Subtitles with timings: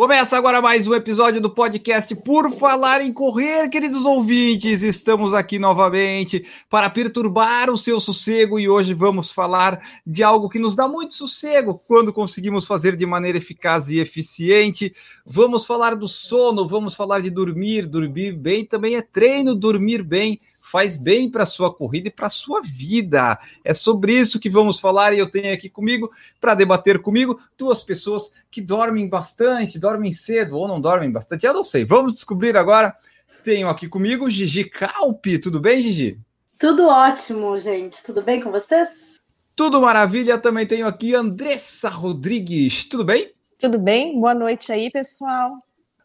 [0.00, 4.80] Começa agora mais um episódio do podcast Por Falar em Correr, queridos ouvintes.
[4.80, 10.58] Estamos aqui novamente para perturbar o seu sossego e hoje vamos falar de algo que
[10.58, 14.94] nos dá muito sossego quando conseguimos fazer de maneira eficaz e eficiente.
[15.22, 17.86] Vamos falar do sono, vamos falar de dormir.
[17.86, 20.40] Dormir bem também é treino, dormir bem
[20.70, 23.38] faz bem para a sua corrida e para a sua vida.
[23.64, 26.10] É sobre isso que vamos falar e eu tenho aqui comigo,
[26.40, 31.44] para debater comigo, duas pessoas que dormem bastante, dormem cedo ou não dormem bastante.
[31.44, 32.94] Eu não sei, vamos descobrir agora.
[33.42, 35.38] Tenho aqui comigo Gigi Calpe.
[35.38, 36.18] Tudo bem, Gigi?
[36.58, 38.02] Tudo ótimo, gente.
[38.04, 39.16] Tudo bem com vocês?
[39.56, 40.38] Tudo maravilha.
[40.38, 42.84] Também tenho aqui Andressa Rodrigues.
[42.84, 43.32] Tudo bem?
[43.58, 44.20] Tudo bem?
[44.20, 45.56] Boa noite aí, pessoal.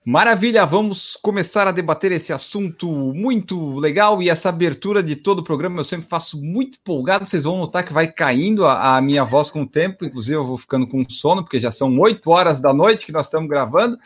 [0.08, 5.44] Maravilha, vamos começar a debater esse assunto muito legal e essa abertura de todo o
[5.44, 7.26] programa eu sempre faço muito empolgado.
[7.26, 10.46] Vocês vão notar que vai caindo a, a, minha voz com o tempo, inclusive eu
[10.46, 13.98] vou ficando com sono, porque já são 8 horas da noite que nós estamos gravando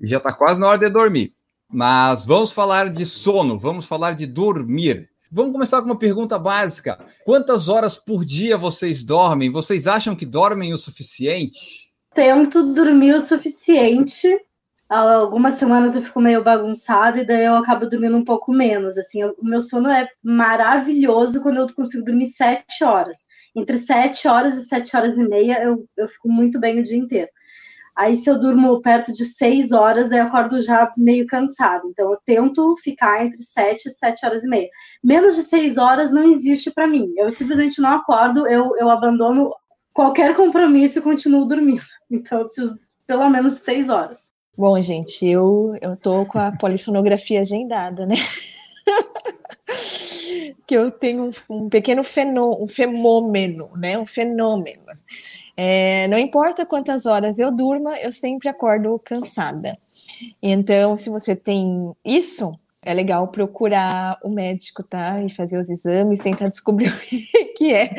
[0.00, 1.32] e já está quase na hora de dormir.
[1.72, 5.08] Mas vamos falar de sono, vamos falar de dormir.
[5.30, 9.52] Vamos começar com uma pergunta básica: quantas horas por dia vocês dormem?
[9.52, 11.92] Vocês acham que dormem o suficiente?
[12.12, 14.47] Tento dormir o suficiente
[14.88, 18.96] algumas semanas eu fico meio bagunçada e daí eu acabo dormindo um pouco menos.
[18.96, 23.18] Assim, o meu sono é maravilhoso quando eu consigo dormir sete horas.
[23.54, 26.96] Entre sete horas e sete horas e meia eu, eu fico muito bem o dia
[26.96, 27.30] inteiro.
[27.98, 31.82] Aí, se eu durmo perto de seis horas, eu acordo já meio cansada.
[31.84, 34.68] Então, eu tento ficar entre sete e sete horas e meia.
[35.02, 37.12] Menos de seis horas não existe para mim.
[37.16, 39.52] Eu simplesmente não acordo, eu, eu abandono
[39.92, 41.82] qualquer compromisso e continuo dormindo.
[42.08, 44.32] Então, eu preciso pelo menos seis horas.
[44.58, 48.16] Bom, gente, eu, eu tô com a polissonografia agendada, né?
[50.66, 53.96] que eu tenho um, um pequeno fenô, um fenômeno, né?
[53.96, 54.82] Um fenômeno.
[55.56, 59.78] É, não importa quantas horas eu durma, eu sempre acordo cansada.
[60.42, 62.52] Então, se você tem isso,
[62.82, 65.22] é legal procurar o médico, tá?
[65.22, 67.94] E fazer os exames, tentar descobrir o que é,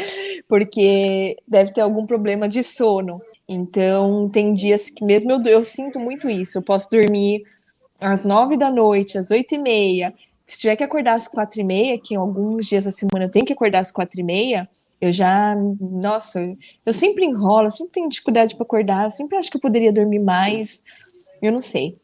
[0.45, 3.15] porque deve ter algum problema de sono.
[3.51, 6.59] Então, tem dias que mesmo eu, eu sinto muito isso.
[6.59, 7.43] Eu posso dormir
[7.99, 10.13] às nove da noite, às oito e meia.
[10.45, 13.31] Se tiver que acordar às quatro e meia, que em alguns dias da semana eu
[13.31, 14.69] tenho que acordar às quatro e meia,
[15.01, 16.55] eu já, nossa,
[16.85, 20.83] eu sempre enrolo, sempre tenho dificuldade para acordar, sempre acho que eu poderia dormir mais.
[21.41, 21.97] Eu não sei.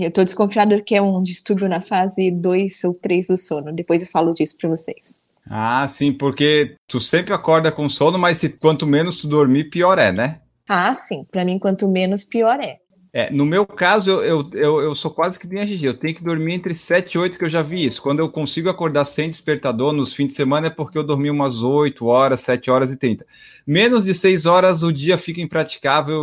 [0.00, 3.70] Eu tô desconfiada que é um distúrbio na fase 2 ou 3 do sono.
[3.70, 5.22] Depois eu falo disso para vocês.
[5.50, 9.98] Ah, sim, porque tu sempre acorda com sono, mas se, quanto menos tu dormir, pior
[9.98, 10.40] é, né?
[10.68, 11.24] Ah, sim.
[11.30, 12.78] Para mim, quanto menos, pior é.
[13.12, 15.86] É, no meu caso, eu, eu, eu, eu, sou quase que nem a Gigi.
[15.86, 18.02] Eu tenho que dormir entre 7 e 8, que eu já vi isso.
[18.02, 21.62] Quando eu consigo acordar sem despertador nos fins de semana, é porque eu dormi umas
[21.62, 23.24] 8 horas, 7 horas e 30.
[23.66, 26.22] Menos de 6 horas, o dia fica impraticável.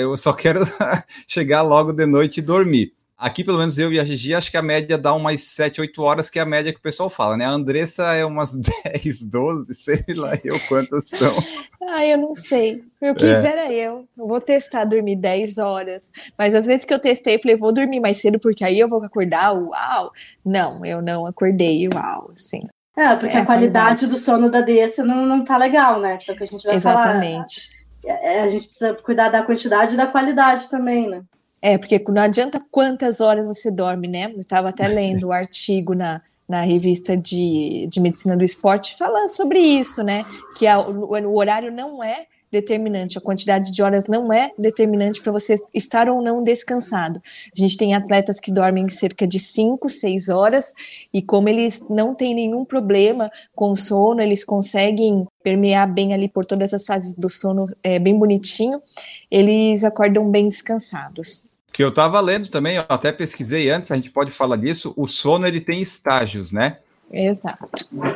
[0.00, 0.66] Eu só quero
[1.28, 2.92] chegar logo de noite e dormir.
[3.22, 6.02] Aqui, pelo menos eu e a Gigi, acho que a média dá umas 7, 8
[6.02, 7.44] horas, que é a média que o pessoal fala, né?
[7.44, 11.32] A Andressa é umas 10, 12, sei lá eu quantas são.
[11.84, 12.84] Ah, eu não sei.
[13.00, 13.46] Eu quis é.
[13.46, 14.06] era eu.
[14.16, 16.12] Eu vou testar dormir 10 horas.
[16.38, 18.88] Mas às vezes que eu testei, eu falei, vou dormir mais cedo, porque aí eu
[18.88, 20.12] vou acordar, uau.
[20.44, 22.62] Não, eu não acordei, uau, sim.
[22.96, 26.18] É, porque é a, qualidade, do sono da Dessa não, não tá legal, né?
[26.18, 27.70] Que é o que a gente vai Exatamente.
[28.04, 28.20] falar.
[28.20, 28.42] Exatamente.
[28.42, 31.22] A gente precisa cuidar da quantidade e da qualidade também, né?
[31.62, 34.32] É, porque não adianta quantas horas você dorme, né?
[34.34, 38.96] Eu estava até lendo o um artigo na, na revista de, de medicina do esporte
[38.96, 40.24] falando sobre isso, né?
[40.56, 45.22] Que a, o, o horário não é determinante, a quantidade de horas não é determinante
[45.22, 47.22] para você estar ou não descansado.
[47.56, 50.74] A gente tem atletas que dormem cerca de 5, 6 horas
[51.14, 56.44] e como eles não têm nenhum problema com sono, eles conseguem permear bem ali por
[56.44, 58.82] todas as fases do sono é, bem bonitinho,
[59.30, 64.10] eles acordam bem descansados que eu estava lendo também, eu até pesquisei antes, a gente
[64.10, 66.78] pode falar disso, o sono ele tem estágios, né?
[67.10, 67.66] Exato.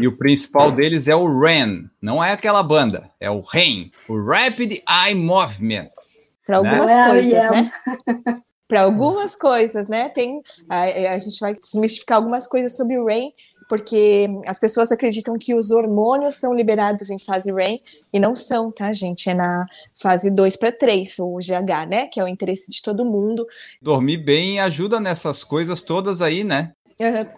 [0.01, 4.23] E o principal deles é o REM, não é aquela banda, é o REM, o
[4.25, 6.31] Rapid Eye Movements.
[6.47, 6.71] Para né?
[6.71, 7.07] algumas né?
[7.09, 7.73] coisas, né?
[8.69, 10.09] Para algumas coisas, né?
[10.09, 10.83] Tem a,
[11.13, 13.33] a, gente vai desmistificar algumas coisas sobre o REM,
[13.69, 17.81] porque as pessoas acreditam que os hormônios são liberados em fase REM
[18.13, 19.29] e não são, tá, gente?
[19.29, 22.07] É na fase 2 para 3, o GH, né?
[22.07, 23.47] Que é o interesse de todo mundo.
[23.81, 26.73] Dormir bem ajuda nessas coisas todas aí, né?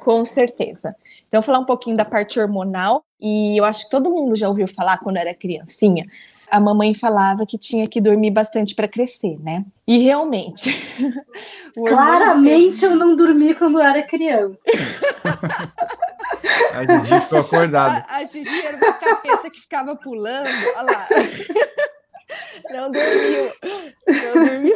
[0.05, 0.95] com certeza.
[1.27, 3.05] Então, falar um pouquinho da parte hormonal.
[3.21, 6.07] E eu acho que todo mundo já ouviu falar quando era criancinha.
[6.51, 9.65] A mamãe falava que tinha que dormir bastante para crescer, né?
[9.87, 10.71] E realmente.
[11.75, 14.63] Claramente eu não dormi quando era criança.
[16.73, 18.05] a Gigi ficou acordada.
[18.08, 20.49] A, a Gigi era uma capeta que ficava pulando.
[20.76, 21.08] Olha lá.
[22.70, 23.52] Não dormiu.
[24.06, 24.75] Não dormiu.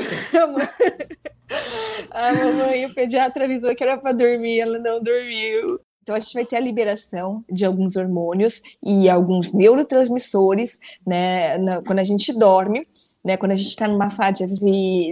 [2.11, 5.81] A mamãe, o pediatra avisou que era para dormir, ela não dormiu.
[6.03, 11.83] Então, a gente vai ter a liberação de alguns hormônios e alguns neurotransmissores, né, na,
[11.83, 12.87] quando a gente dorme,
[13.25, 14.45] né, quando a gente está numa fase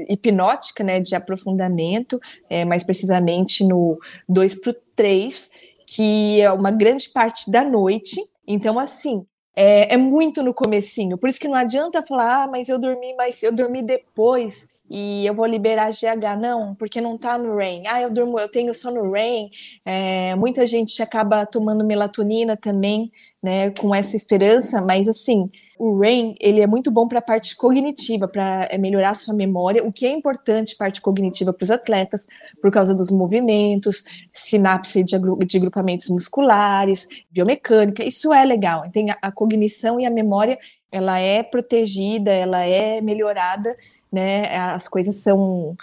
[0.09, 2.19] hipnótica, né, de aprofundamento,
[2.49, 3.99] é, mais precisamente no
[4.29, 5.51] 2 para o 3,
[5.91, 8.23] que é uma grande parte da noite.
[8.47, 9.27] Então, assim,
[9.57, 11.19] é, é, muito no comecinho.
[11.19, 15.27] Por isso que não adianta falar, ah, mas eu dormi, mas eu dormi depois e
[15.27, 16.39] eu vou liberar GH.
[16.41, 17.83] Não, porque não tá no REM.
[17.89, 19.51] Ah, eu durmo, eu tenho sono REM.
[19.85, 23.11] É, muita gente acaba tomando melatonina também,
[23.43, 25.51] né, com essa esperança, mas assim,
[25.83, 29.33] o REM, ele é muito bom para a parte cognitiva, para é, melhorar a sua
[29.33, 32.27] memória, o que é importante, parte cognitiva para os atletas,
[32.61, 35.17] por causa dos movimentos, sinapse de,
[35.47, 38.83] de agrupamentos musculares, biomecânica, isso é legal.
[38.91, 40.59] Tem a, a cognição e a memória,
[40.93, 43.75] ela é protegida, ela é melhorada
[44.13, 44.57] né?
[44.57, 45.77] As coisas são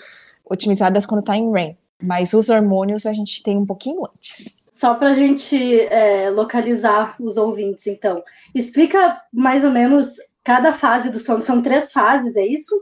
[0.45, 1.77] otimizadas quando está em REM.
[2.01, 4.56] Mas os hormônios a gente tem um pouquinho antes.
[4.77, 8.24] Só para a gente é, localizar os ouvintes, então.
[8.53, 11.41] Explica mais ou menos cada fase do sono.
[11.41, 12.79] São três fases, é isso?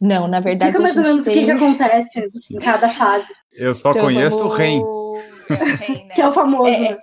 [0.00, 0.74] Não, na verdade.
[0.74, 1.34] Explica mais ou menos tem...
[1.34, 2.08] o que, que acontece
[2.50, 3.28] em cada fase.
[3.52, 4.54] Eu só então, conheço vamos...
[4.54, 4.80] o REM.
[4.80, 6.08] É o REM né?
[6.16, 6.66] que é o famoso.
[6.66, 6.96] É, né?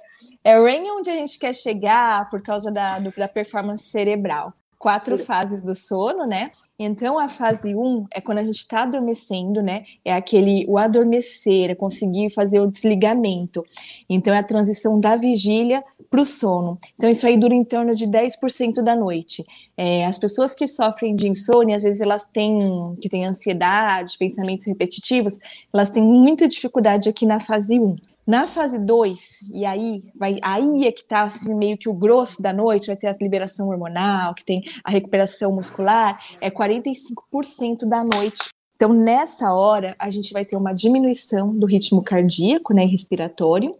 [0.43, 4.53] é o REM onde a gente quer chegar por causa da, do, da performance cerebral.
[4.79, 6.49] Quatro fases do sono, né?
[6.83, 9.83] Então, a fase 1 é quando a gente está adormecendo, né?
[10.03, 13.63] É aquele, o adormecer, é conseguir fazer o desligamento.
[14.09, 16.79] Então, é a transição da vigília para o sono.
[16.95, 19.45] Então, isso aí dura em torno de 10% da noite.
[19.77, 24.65] É, as pessoas que sofrem de insônia, às vezes elas têm, que têm ansiedade, pensamentos
[24.65, 25.37] repetitivos,
[25.71, 27.95] elas têm muita dificuldade aqui na fase 1.
[28.25, 32.41] Na fase 2, e aí vai aí é que está assim, meio que o grosso
[32.41, 38.03] da noite, vai ter a liberação hormonal, que tem a recuperação muscular, é 45% da
[38.03, 38.49] noite.
[38.75, 43.75] Então, nessa hora, a gente vai ter uma diminuição do ritmo cardíaco né, respiratório,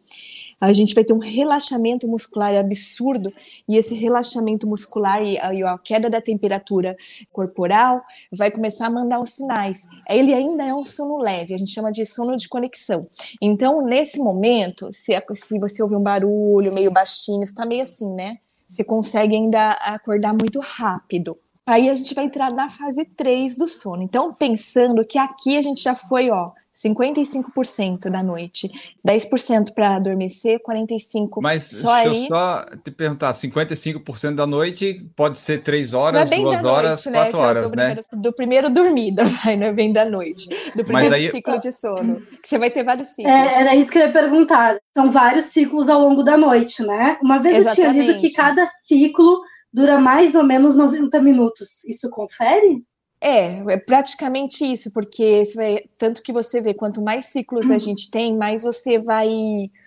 [0.62, 3.34] a gente vai ter um relaxamento muscular absurdo,
[3.68, 6.96] e esse relaxamento muscular e a, e a queda da temperatura
[7.32, 9.90] corporal vai começar a mandar os sinais.
[10.08, 13.08] Ele ainda é um sono leve, a gente chama de sono de conexão.
[13.42, 18.38] Então, nesse momento, se, se você ouvir um barulho meio baixinho, está meio assim, né?
[18.68, 21.38] Você consegue ainda acordar muito rápido.
[21.66, 24.02] Aí a gente vai entrar na fase 3 do sono.
[24.02, 28.70] Então, pensando que aqui a gente já foi, ó, 55% da noite,
[29.06, 32.24] 10% para adormecer, 45% Mas só deixa aí.
[32.24, 37.38] eu só te perguntar, 55% da noite pode ser 3 horas, 2 horas, noite, 4
[37.38, 37.46] né?
[37.46, 37.70] horas, né?
[37.70, 41.30] Primeiro, do primeiro dormida, vai, não é bem da noite, do primeiro aí...
[41.30, 43.34] ciclo de sono, que você vai ter vários ciclos.
[43.34, 47.18] É, era isso que eu ia perguntar, são vários ciclos ao longo da noite, né?
[47.22, 47.82] Uma vez Exatamente.
[47.82, 49.42] eu tinha lido que cada ciclo
[49.74, 52.82] dura mais ou menos 90 minutos, isso confere?
[53.24, 58.10] É, é praticamente isso, porque vai, tanto que você vê, quanto mais ciclos a gente
[58.10, 59.30] tem, mais você vai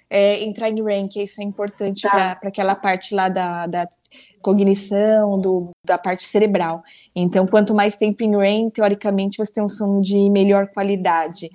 [0.08, 2.36] é, entrar em rank, isso é importante tá.
[2.36, 3.88] para aquela parte lá da, da
[4.40, 6.84] cognição, do, da parte cerebral.
[7.16, 11.50] Então, quanto mais tempo em REM, teoricamente, você tem um sono de melhor qualidade.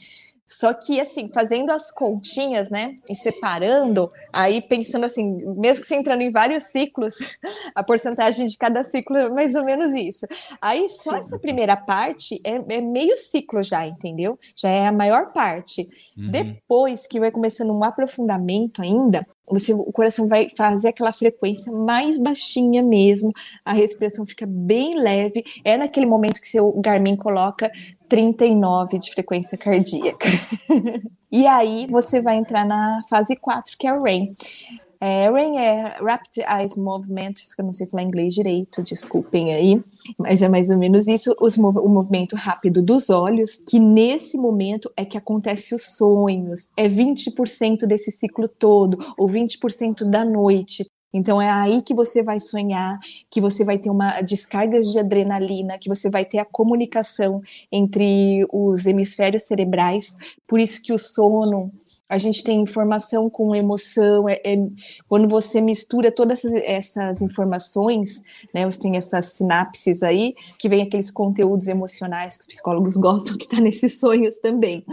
[0.49, 5.95] Só que, assim, fazendo as continhas, né, e separando, aí pensando assim, mesmo que você
[5.95, 7.19] entrando em vários ciclos,
[7.75, 10.25] a porcentagem de cada ciclo é mais ou menos isso.
[10.59, 14.39] Aí, só essa primeira parte é, é meio ciclo já, entendeu?
[14.55, 15.87] Já é a maior parte.
[16.17, 16.31] Uhum.
[16.31, 22.19] Depois que vai começando um aprofundamento ainda, você, o coração vai fazer aquela frequência mais
[22.19, 23.31] baixinha mesmo,
[23.65, 25.43] a respiração fica bem leve.
[25.63, 27.71] É naquele momento que seu Garmin coloca
[28.07, 30.27] 39 de frequência cardíaca.
[31.31, 34.35] e aí você vai entrar na fase 4, que é o REM.
[35.01, 39.81] É, REM é Rapid Eyes Movement, que eu não sei falar inglês direito, desculpem aí,
[40.17, 44.91] mas é mais ou menos isso, os, o movimento rápido dos olhos, que nesse momento
[44.97, 50.85] é que acontece os sonhos, é 20% desse ciclo todo, ou 20% da noite.
[51.13, 52.99] Então é aí que você vai sonhar,
[53.31, 57.41] que você vai ter uma descarga de adrenalina, que você vai ter a comunicação
[57.71, 60.15] entre os hemisférios cerebrais.
[60.45, 61.71] Por isso que o sono,
[62.09, 64.27] a gente tem informação com emoção.
[64.27, 64.55] É, é
[65.07, 68.23] quando você mistura todas essas, informações,
[68.53, 68.65] né?
[68.65, 73.47] Você tem essas sinapses aí, que vem aqueles conteúdos emocionais que os psicólogos gostam, que
[73.47, 74.83] tá nesses sonhos também.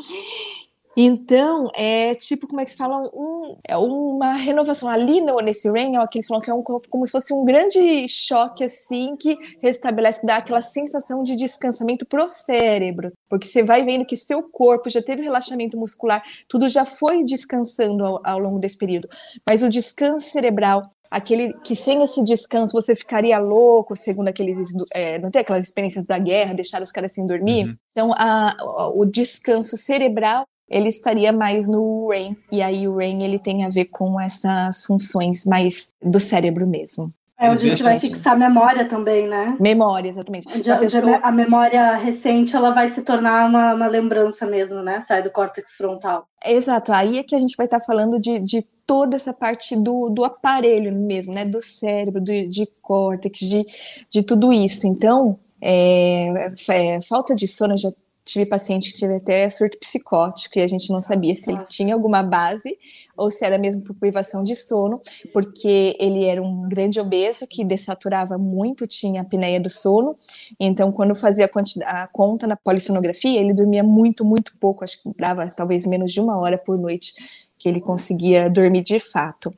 [0.99, 3.11] Então, é tipo, como é que se fala?
[3.13, 4.89] Um, é uma renovação.
[4.89, 8.09] Ali no, nesse ó, que eles falam que é um, como se fosse um grande
[8.09, 13.13] choque, assim, que restabelece, dá aquela sensação de descansamento pro cérebro.
[13.29, 18.03] Porque você vai vendo que seu corpo já teve relaxamento muscular, tudo já foi descansando
[18.07, 19.07] ao, ao longo desse período.
[19.47, 25.19] Mas o descanso cerebral, aquele que sem esse descanso você ficaria louco, segundo aqueles é,
[25.19, 27.67] não tem aquelas experiências da guerra, deixar os caras sem dormir.
[27.67, 27.77] Uhum.
[27.93, 28.57] Então, a,
[28.95, 32.37] o descanso cerebral ele estaria mais no REM.
[32.51, 37.13] E aí o REM ele tem a ver com essas funções mais do cérebro mesmo.
[37.39, 39.57] É onde a gente vai fixar a memória também, né?
[39.61, 40.49] Memória, exatamente.
[40.49, 41.17] Onde a, pessoa...
[41.17, 45.03] a, memória recente ela vai se tornar uma, uma, lembrança mesmo, né?
[45.03, 46.27] Sai do córtex frontal.
[46.43, 46.93] Exato.
[46.95, 50.25] Aí é que a gente vai estar falando de, de toda essa parte do, do
[50.25, 51.45] aparelho mesmo, né?
[51.45, 53.67] Do cérebro, do, de córtex, de,
[54.09, 54.87] de tudo isso.
[54.87, 57.93] Então, é, é, falta de sono, já
[58.27, 61.95] tive paciente que teve até surto psicótico e a gente não sabia se ele tinha
[61.95, 62.77] alguma base
[63.17, 65.01] ou se era mesmo por privação de sono,
[65.33, 70.19] porque ele era um grande obeso que dessaturava muito, tinha apneia do sono.
[70.59, 75.11] Então, quando fazia a, a conta na polissonografia, ele dormia muito, muito pouco, acho que
[75.17, 77.15] dava talvez menos de uma hora por noite
[77.59, 79.53] que ele conseguia dormir de fato.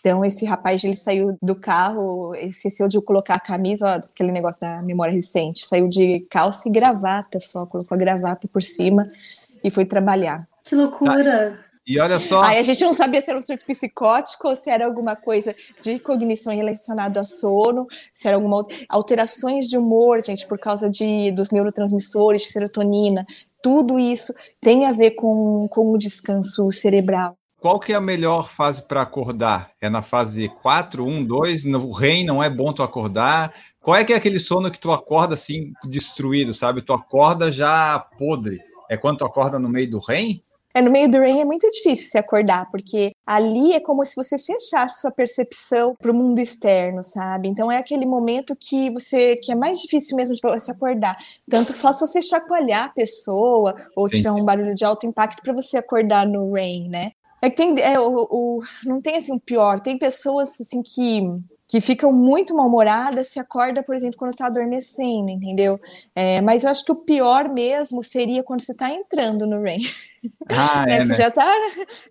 [0.00, 4.60] Então, esse rapaz, ele saiu do carro, esqueceu de colocar a camisa, ó, aquele negócio
[4.60, 9.10] da memória recente, saiu de calça e gravata só, colocou a gravata por cima
[9.62, 10.46] e foi trabalhar.
[10.64, 11.58] Que loucura!
[11.86, 12.42] E olha só.
[12.42, 15.54] Aí a gente não sabia se era um surto psicótico ou se era alguma coisa
[15.82, 21.30] de cognição relacionada a sono, se era alguma alterações de humor, gente, por causa de,
[21.32, 23.26] dos neurotransmissores, de serotonina.
[23.62, 24.32] Tudo isso
[24.62, 27.36] tem a ver com, com o descanso cerebral.
[27.64, 29.70] Qual que é a melhor fase para acordar?
[29.80, 31.64] É na fase 4, 1, 2?
[31.64, 33.54] No REM não é bom tu acordar?
[33.80, 36.82] Qual é que é aquele sono que tu acorda assim, destruído, sabe?
[36.82, 38.60] Tu acorda já podre.
[38.86, 40.42] É quando tu acorda no meio do REM?
[40.74, 44.14] É, no meio do REM é muito difícil se acordar, porque ali é como se
[44.14, 47.48] você fechasse sua percepção para o mundo externo, sabe?
[47.48, 51.16] Então é aquele momento que você que é mais difícil mesmo de você acordar.
[51.48, 55.54] Tanto só se você chacoalhar a pessoa ou tiver um barulho de alto impacto para
[55.54, 57.12] você acordar no REM, né?
[57.44, 61.20] É que tem, é, o, o, não tem assim o pior, tem pessoas assim que
[61.66, 65.80] que ficam muito mal-humoradas se acorda, por exemplo, quando está adormecendo, entendeu?
[66.14, 69.80] É, mas eu acho que o pior mesmo seria quando você está entrando no REM.
[70.48, 71.16] Ah, é, é, você né?
[71.16, 71.52] já tá,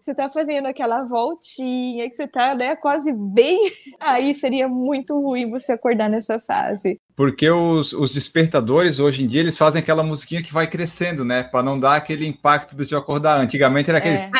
[0.02, 3.72] você tá fazendo aquela voltinha, que você tá, né, quase bem.
[4.00, 7.00] Aí seria muito ruim você acordar nessa fase.
[7.16, 11.44] Porque os, os despertadores, hoje em dia, eles fazem aquela musiquinha que vai crescendo, né?
[11.44, 13.40] Para não dar aquele impacto de te acordar.
[13.40, 14.22] Antigamente era aqueles.
[14.22, 14.32] É.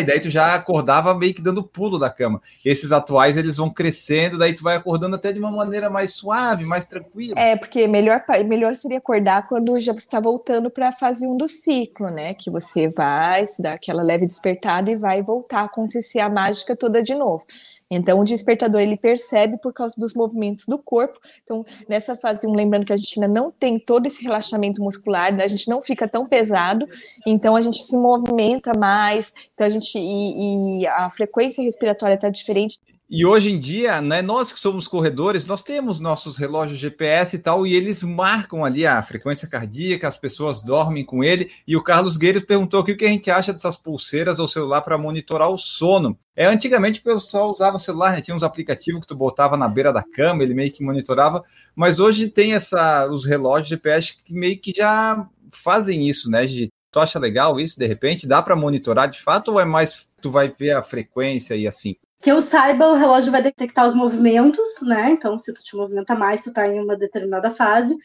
[0.00, 2.42] E daí tu já acordava meio que dando pulo da cama.
[2.62, 6.64] Esses atuais, eles vão crescendo, daí tu vai acordando até de uma maneira mais suave,
[6.64, 7.34] mais tranquila.
[7.38, 11.36] É, porque melhor, melhor seria acordar quando já você está voltando para a fase 1
[11.36, 12.34] do ciclo, né?
[12.34, 16.76] Que você vai se dar aquela leve despertada e vai voltar a acontecer a mágica
[16.76, 17.44] toda de novo.
[17.90, 21.18] Então, o despertador ele percebe por causa dos movimentos do corpo.
[21.42, 25.34] Então, nessa fase 1, lembrando que a gente ainda não tem todo esse relaxamento muscular,
[25.34, 25.44] né?
[25.44, 26.86] a gente não fica tão pesado,
[27.26, 32.28] então a gente se movimenta mais, então a gente e, e a frequência respiratória está
[32.28, 32.78] diferente.
[33.10, 37.38] E hoje em dia, né, nós que somos corredores, nós temos nossos relógios GPS e
[37.38, 41.50] tal, e eles marcam ali a frequência cardíaca, as pessoas dormem com ele.
[41.66, 44.82] E o Carlos Gueiros perguntou aqui o que a gente acha dessas pulseiras ou celular
[44.82, 46.18] para monitorar o sono.
[46.36, 49.68] É, antigamente o pessoal usava o celular, né, tinha uns aplicativos que tu botava na
[49.68, 51.42] beira da cama, ele meio que monitorava,
[51.74, 56.44] mas hoje tem essa, os relógios GPS que meio que já fazem isso, né?
[56.44, 58.26] De, tu acha legal isso de repente?
[58.26, 61.96] Dá para monitorar de fato ou é mais tu vai ver a frequência e assim?
[62.20, 65.10] Que eu saiba, o relógio vai detectar os movimentos, né?
[65.10, 67.96] Então, se tu te movimenta mais, tu tá em uma determinada fase,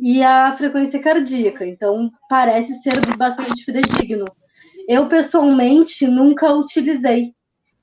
[0.00, 1.64] e a frequência cardíaca.
[1.66, 4.24] Então, parece ser bastante fidedigno.
[4.88, 7.34] Eu, pessoalmente, nunca utilizei.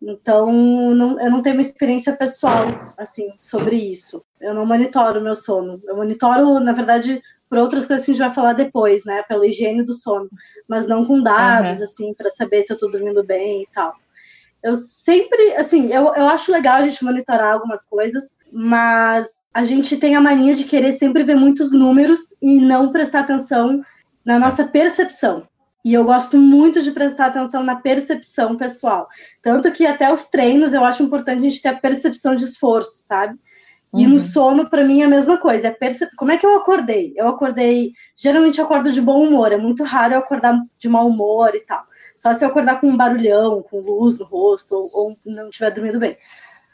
[0.01, 0.51] Então,
[0.93, 2.67] não, eu não tenho uma experiência pessoal,
[2.99, 4.23] assim, sobre isso.
[4.41, 5.81] Eu não monitoro o meu sono.
[5.85, 9.23] Eu monitoro, na verdade, por outras coisas que a gente vai falar depois, né?
[9.23, 10.27] Pela higiene do sono.
[10.67, 11.83] Mas não com dados, uhum.
[11.83, 13.95] assim, para saber se eu tô dormindo bem e tal
[14.63, 19.97] eu sempre, assim, eu, eu acho legal a gente monitorar algumas coisas, mas a gente
[19.97, 23.81] tem a mania de querer sempre ver muitos números e não prestar atenção
[24.25, 25.47] na nossa percepção.
[25.85, 29.07] E eu gosto muito de prestar atenção na percepção pessoal.
[29.41, 33.03] Tanto que até os treinos eu acho importante a gente ter a percepção de esforço,
[33.03, 33.39] sabe?
[33.93, 34.13] E uhum.
[34.13, 35.67] no sono, para mim, é a mesma coisa.
[35.67, 36.07] É perce...
[36.15, 37.13] Como é que eu acordei?
[37.15, 37.91] Eu acordei.
[38.15, 39.51] Geralmente eu acordo de bom humor.
[39.51, 41.83] É muito raro eu acordar de mau humor e tal.
[42.13, 45.71] Só se eu acordar com um barulhão, com luz no rosto, ou, ou não estiver
[45.71, 46.17] dormindo bem.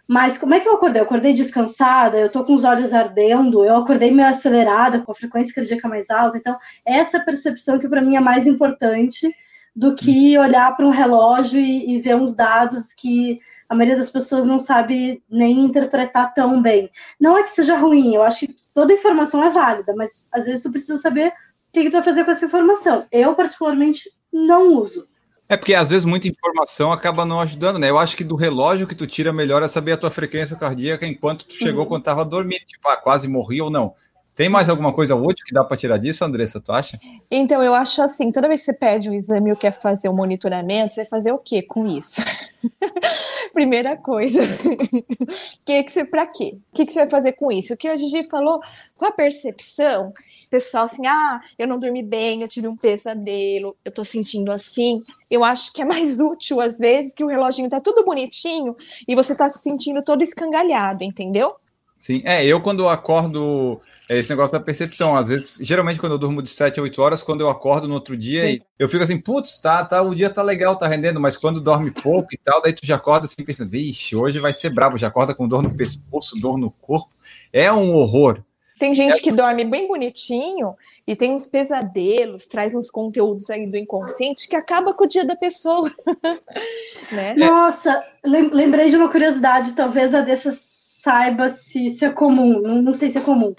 [0.10, 1.00] Mas como é que eu acordei?
[1.00, 5.16] Eu acordei descansada, eu tô com os olhos ardendo, eu acordei meio acelerada, com a
[5.16, 6.38] frequência cardíaca mais alta.
[6.38, 9.34] Então, essa percepção que para mim é mais importante
[9.76, 13.40] do que olhar para um relógio e, e ver uns dados que
[13.74, 16.92] a maioria das pessoas não sabe nem interpretar tão bem.
[17.20, 20.62] Não é que seja ruim, eu acho que toda informação é válida, mas às vezes
[20.62, 21.34] tu precisa saber o
[21.74, 23.06] que, que tu vai fazer com essa informação.
[23.12, 25.08] Eu, particularmente, não uso.
[25.50, 27.90] É porque às vezes muita informação acaba não ajudando, né?
[27.90, 31.08] Eu acho que do relógio que tu tira melhor é saber a tua frequência cardíaca
[31.08, 31.90] enquanto tu chegou uhum.
[31.90, 33.96] quando tava dormindo, tipo, ah, quase morri ou não.
[34.36, 36.98] Tem mais alguma coisa útil que dá para tirar disso, Andressa, tu acha?
[37.30, 40.16] Então, eu acho assim, toda vez que você pede um exame ou quer fazer um
[40.16, 42.22] monitoramento, você vai fazer o que com isso?
[43.54, 44.40] Primeira coisa.
[45.64, 46.58] que que você, quê?
[46.72, 47.74] O que, que você vai fazer com isso?
[47.74, 48.60] O que a Gigi falou,
[48.98, 50.12] com a percepção,
[50.50, 55.04] pessoal assim, ah, eu não dormi bem, eu tive um pesadelo, eu tô sentindo assim.
[55.30, 58.76] Eu acho que é mais útil, às vezes, que o reloginho tá tudo bonitinho
[59.08, 61.56] e você tá se sentindo todo escangalhado, entendeu?
[62.04, 63.80] Sim, é, eu quando acordo,
[64.10, 67.02] é esse negócio da percepção, às vezes, geralmente quando eu durmo de 7 a 8
[67.02, 68.60] horas, quando eu acordo no outro dia, Sim.
[68.78, 71.92] eu fico assim, putz, tá, tá, o dia tá legal, tá rendendo, mas quando dorme
[71.92, 75.08] pouco e tal, daí tu já acorda assim pensando, vixe, hoje vai ser brabo, já
[75.08, 77.10] acorda com dor no pescoço, dor no corpo,
[77.54, 78.38] é um horror.
[78.78, 80.76] Tem gente que dorme bem bonitinho
[81.08, 85.24] e tem uns pesadelos, traz uns conteúdos aí do inconsciente que acaba com o dia
[85.24, 85.90] da pessoa.
[87.14, 87.34] né?
[87.36, 90.73] Nossa, lembrei de uma curiosidade, talvez a dessas
[91.04, 92.62] saiba se isso é comum.
[92.62, 93.54] Não, não sei se é comum.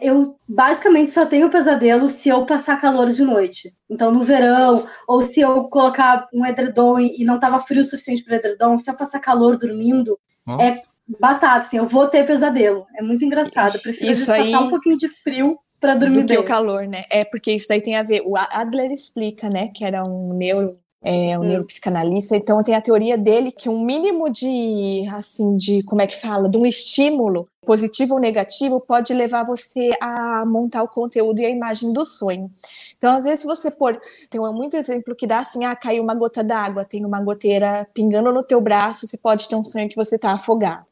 [0.00, 3.74] Eu basicamente só tenho pesadelo se eu passar calor de noite.
[3.90, 7.84] Então, no verão, ou se eu colocar um edredom e, e não tava frio o
[7.84, 10.16] suficiente para edredom, se eu passar calor dormindo,
[10.46, 10.60] oh.
[10.60, 10.82] é
[11.18, 12.86] batata, assim, eu vou ter pesadelo.
[12.96, 13.76] É muito engraçado.
[13.76, 14.52] Eu prefiro isso aí...
[14.52, 16.36] passar um pouquinho de frio para dormir do bem.
[16.36, 17.04] que o calor, né?
[17.10, 18.22] É porque isso daí tem a ver.
[18.24, 21.44] O Adler explica, né, que era um neuro é um hum.
[21.44, 26.20] neuropsicanalista, então tem a teoria dele que um mínimo de, assim, de, como é que
[26.20, 31.46] fala, de um estímulo, positivo ou negativo, pode levar você a montar o conteúdo e
[31.46, 32.50] a imagem do sonho.
[32.98, 33.96] Então, às vezes, você pôr,
[34.28, 38.32] tem muito exemplo que dá assim, ah, caiu uma gota d'água, tem uma goteira pingando
[38.32, 40.86] no teu braço, você pode ter um sonho que você está afogado.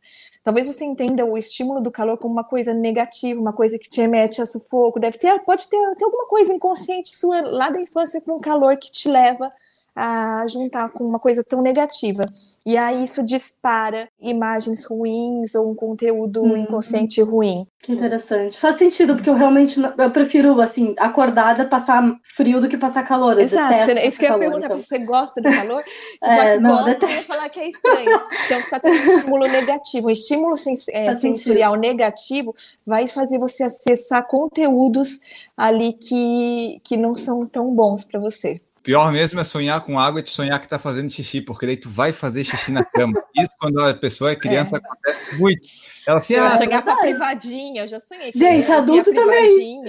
[0.45, 4.01] Talvez você entenda o estímulo do calor como uma coisa negativa, uma coisa que te
[4.03, 5.01] remete a sufoco.
[5.01, 8.77] Deve ter, pode ter, ter alguma coisa inconsciente sua lá da infância com o calor
[8.77, 9.51] que te leva
[9.95, 12.29] a juntar com uma coisa tão negativa.
[12.67, 16.57] E aí isso dispara imagens ruins ou um conteúdo uhum.
[16.57, 17.67] inconsciente ruim.
[17.79, 18.59] Que interessante.
[18.59, 23.35] Faz sentido, porque eu realmente eu prefiro, assim, acordada passar frio do que passar calor.
[23.35, 23.85] Eu Exato.
[23.85, 24.79] Você, isso que eu ia perguntar, então.
[24.79, 25.85] você gosta do calor?
[25.85, 28.11] Se é, você não, gosta, eu ia falar que é estranho.
[28.11, 30.07] Então, você está tendo um estímulo negativo.
[30.07, 32.55] Um estímulo sens é, sensorial negativo
[32.87, 35.21] vai fazer você acessar conteúdos
[35.57, 38.61] ali que, que não são tão bons para você.
[38.85, 41.77] Pior mesmo é sonhar com água e te sonhar que tá fazendo xixi, porque daí
[41.77, 43.15] tu vai fazer xixi na cama.
[43.35, 44.79] Isso quando a pessoa é criança é.
[44.79, 45.67] acontece muito.
[46.07, 48.31] Ela assim, ah, sonhar com a privadinha, eu já sonhei.
[48.35, 49.83] Gente, adulto também.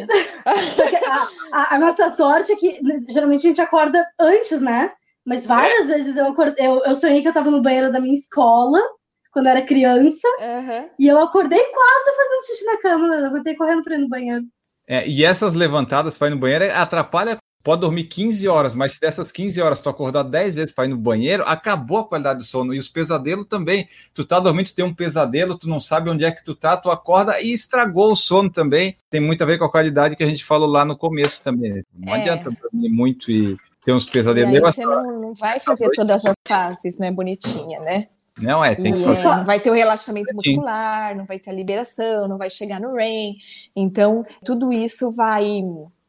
[0.45, 2.79] a, a, a, nossa sorte é que
[3.09, 4.93] geralmente a gente acorda antes, né?
[5.25, 5.95] Mas várias é.
[5.95, 8.79] vezes eu, acordei, eu, eu sonhei que eu tava no banheiro da minha escola
[9.29, 10.27] quando eu era criança.
[10.39, 10.89] Uhum.
[10.97, 13.13] E eu acordei quase fazendo xixi na cama.
[13.13, 14.45] Eu levantei correndo pra ir no banheiro.
[14.87, 19.01] É, e essas levantadas para ir no banheiro atrapalha pode dormir 15 horas, mas se
[19.01, 22.45] dessas 15 horas tu acordar 10 vezes para ir no banheiro, acabou a qualidade do
[22.45, 22.75] sono.
[22.75, 23.87] E os pesadelos também.
[24.13, 26.77] Tu tá dormindo, tu tem um pesadelo, tu não sabe onde é que tu tá,
[26.77, 28.95] tu acorda e estragou o sono também.
[29.09, 31.83] Tem muito a ver com a qualidade que a gente falou lá no começo também.
[31.91, 32.21] Não é.
[32.21, 34.53] adianta dormir muito e ter uns pesadelos.
[34.53, 38.07] E aí você não, não vai fazer todas as fases, né, bonitinha, né?
[38.39, 39.21] Não é, tem que fazer.
[39.21, 42.79] É, não vai ter o relaxamento muscular, não vai ter a liberação, não vai chegar
[42.79, 43.37] no REM.
[43.75, 45.63] Então, tudo isso vai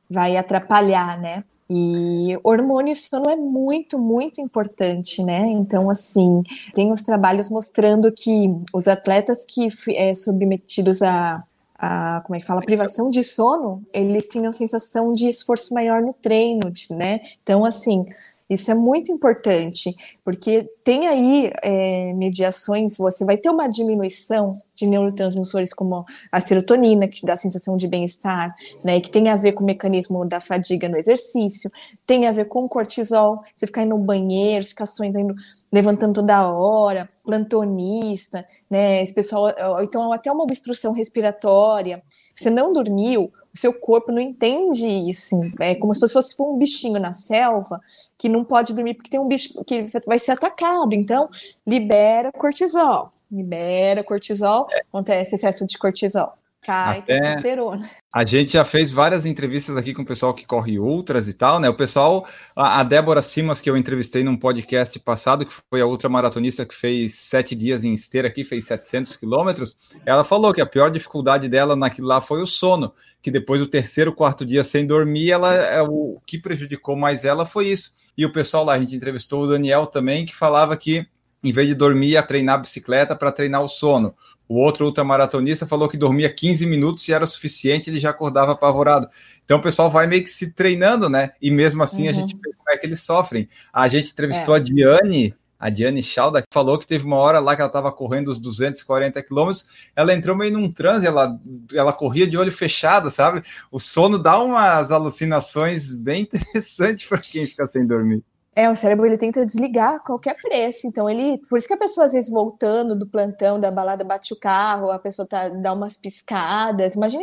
[0.09, 1.45] vai atrapalhar, né?
[1.69, 5.47] E hormônio sono é muito, muito importante, né?
[5.49, 6.42] Então, assim,
[6.75, 11.33] tem os trabalhos mostrando que os atletas que é submetidos a,
[11.77, 16.14] a como é que fala, privação de sono, eles tinham sensação de esforço maior no
[16.14, 17.21] treino, né?
[17.42, 18.07] Então, assim,
[18.49, 24.87] isso é muito importante, porque tem aí é, mediações, você vai ter uma diminuição de
[24.87, 28.55] neurotransmissores como a serotonina, que dá a sensação de bem-estar,
[28.85, 31.71] né, que tem a ver com o mecanismo da fadiga no exercício,
[32.07, 35.35] tem a ver com o cortisol, você ficar indo no banheiro, ficar sonhando,
[35.73, 42.01] levantando toda hora, plantonista, né, esse pessoal, então até uma obstrução respiratória,
[42.35, 45.40] você não dormiu, o seu corpo não entende isso.
[45.59, 47.81] É como se fosse um bichinho na selva
[48.19, 50.92] que não pode dormir porque tem um bicho que vai ser atacado.
[50.92, 51.29] Então,
[51.66, 53.12] libera cortisol.
[53.33, 57.88] Libera cortisol, acontece excesso de cortisol cai Até testosterona.
[58.12, 61.61] A gente já fez várias entrevistas aqui com o pessoal que corre ultras e tal,
[61.61, 61.69] né?
[61.69, 65.87] O pessoal, a, a Débora Simas, que eu entrevistei num podcast passado, que foi a
[65.87, 70.66] ultramaratonista que fez sete dias em esteira aqui, fez 700 quilômetros, ela falou que a
[70.66, 72.92] pior dificuldade dela naquilo lá foi o sono,
[73.23, 77.45] que depois do terceiro, quarto dia sem dormir, ela, é, o que prejudicou mais ela
[77.45, 81.07] foi isso E o pessoal lá, a gente entrevistou o Daniel também, que falava que
[81.42, 84.14] em vez de dormir, ia treinar bicicleta para treinar o sono.
[84.49, 88.53] O outro ultramaratonista falou que dormia 15 minutos e era o suficiente, ele já acordava
[88.53, 89.09] apavorado.
[89.44, 91.31] Então o pessoal vai meio que se treinando, né?
[91.40, 92.11] E mesmo assim uhum.
[92.11, 93.49] a gente vê como é que eles sofrem.
[93.72, 94.59] A gente entrevistou é.
[94.59, 97.90] a Diane, a Diane Schalda, que falou que teve uma hora lá que ela estava
[97.90, 101.38] correndo os 240 quilômetros, ela entrou meio num transe, ela,
[101.75, 103.42] ela corria de olho fechado, sabe?
[103.70, 108.22] O sono dá umas alucinações bem interessantes para quem fica sem dormir.
[108.59, 110.87] É, o cérebro ele tenta desligar a qualquer preço.
[110.87, 114.33] Então ele, por isso que a pessoa às vezes voltando do plantão da balada bate
[114.33, 116.95] o carro, a pessoa tá dá umas piscadas.
[116.95, 117.23] Imagine,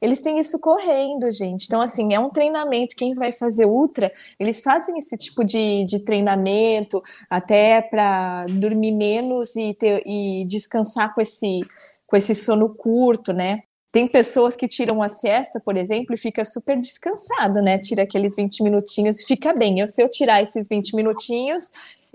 [0.00, 1.66] eles têm isso correndo, gente.
[1.66, 2.96] Então assim, é um treinamento.
[2.96, 9.54] Quem vai fazer ultra, eles fazem esse tipo de, de treinamento até para dormir menos
[9.54, 11.60] e ter e descansar com esse
[12.06, 13.58] com esse sono curto, né?
[13.92, 17.76] Tem pessoas que tiram a siesta, por exemplo, e fica super descansado, né?
[17.76, 19.80] Tira aqueles 20 minutinhos e fica bem.
[19.80, 21.70] Eu, se eu tirar esses 20 minutinhos,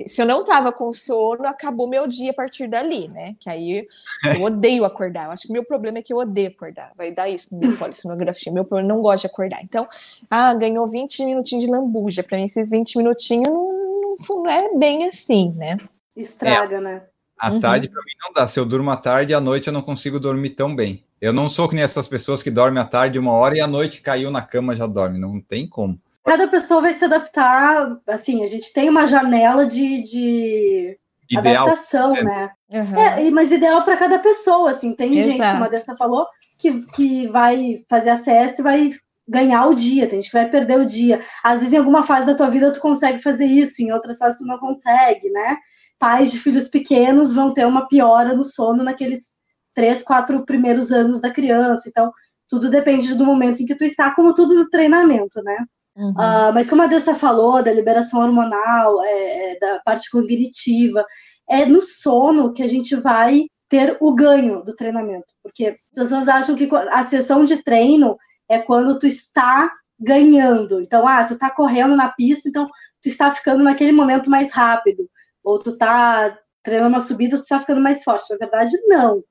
[0.08, 3.36] se eu não tava com sono, acabou meu dia a partir dali, né?
[3.40, 3.88] Que aí
[4.26, 5.26] eu odeio acordar.
[5.26, 6.94] Eu acho que o meu problema é que eu odeio acordar.
[6.98, 8.52] Vai dar isso no meu polissonografia.
[8.52, 9.64] Meu problema não gosta de acordar.
[9.64, 9.88] Então,
[10.32, 12.24] ah, ganhou 20 minutinhos de lambuja.
[12.24, 15.78] Para mim, esses 20 minutinhos não, não, não, é bem assim, né?
[16.16, 16.82] Estraga, é.
[16.82, 17.04] né?
[17.38, 17.60] À uhum.
[17.60, 18.48] tarde, para mim, não dá.
[18.48, 21.04] Se eu durmo à tarde, à noite eu não consigo dormir tão bem.
[21.20, 23.68] Eu não sou que nem essas pessoas que dormem à tarde uma hora e à
[23.68, 25.20] noite caiu na cama já dorme.
[25.20, 26.00] Não tem como.
[26.24, 27.98] Cada pessoa vai se adaptar.
[28.06, 31.00] Assim, a gente tem uma janela de, de
[31.30, 32.24] ideal, adaptação, é.
[32.24, 32.52] né?
[32.70, 33.00] Uhum.
[33.00, 34.72] É, mas ideal para cada pessoa.
[34.72, 35.32] Assim, tem Exato.
[35.32, 36.28] gente, como a Dessa falou,
[36.58, 38.92] que, que vai fazer a siesta e vai
[39.28, 41.20] ganhar o dia, tem gente que vai perder o dia.
[41.44, 44.40] Às vezes, em alguma fase da tua vida, tu consegue fazer isso, em outras fases,
[44.40, 45.58] tu não consegue, né?
[46.00, 49.37] Pais de filhos pequenos vão ter uma piora no sono naqueles
[49.78, 51.88] três, quatro primeiros anos da criança.
[51.88, 52.12] Então,
[52.50, 55.56] tudo depende do momento em que tu está, como tudo no treinamento, né?
[55.96, 56.10] Uhum.
[56.10, 61.06] Uh, mas como a Dessa falou, da liberação hormonal, é, é, da parte cognitiva,
[61.48, 65.28] é no sono que a gente vai ter o ganho do treinamento.
[65.44, 68.18] Porque as pessoas acham que a sessão de treino
[68.50, 70.82] é quando tu está ganhando.
[70.82, 72.66] Então, ah, tu tá correndo na pista, então
[73.00, 75.08] tu está ficando naquele momento mais rápido.
[75.44, 78.32] Ou tu tá treinando uma subida, tu está ficando mais forte.
[78.32, 79.22] Na verdade, não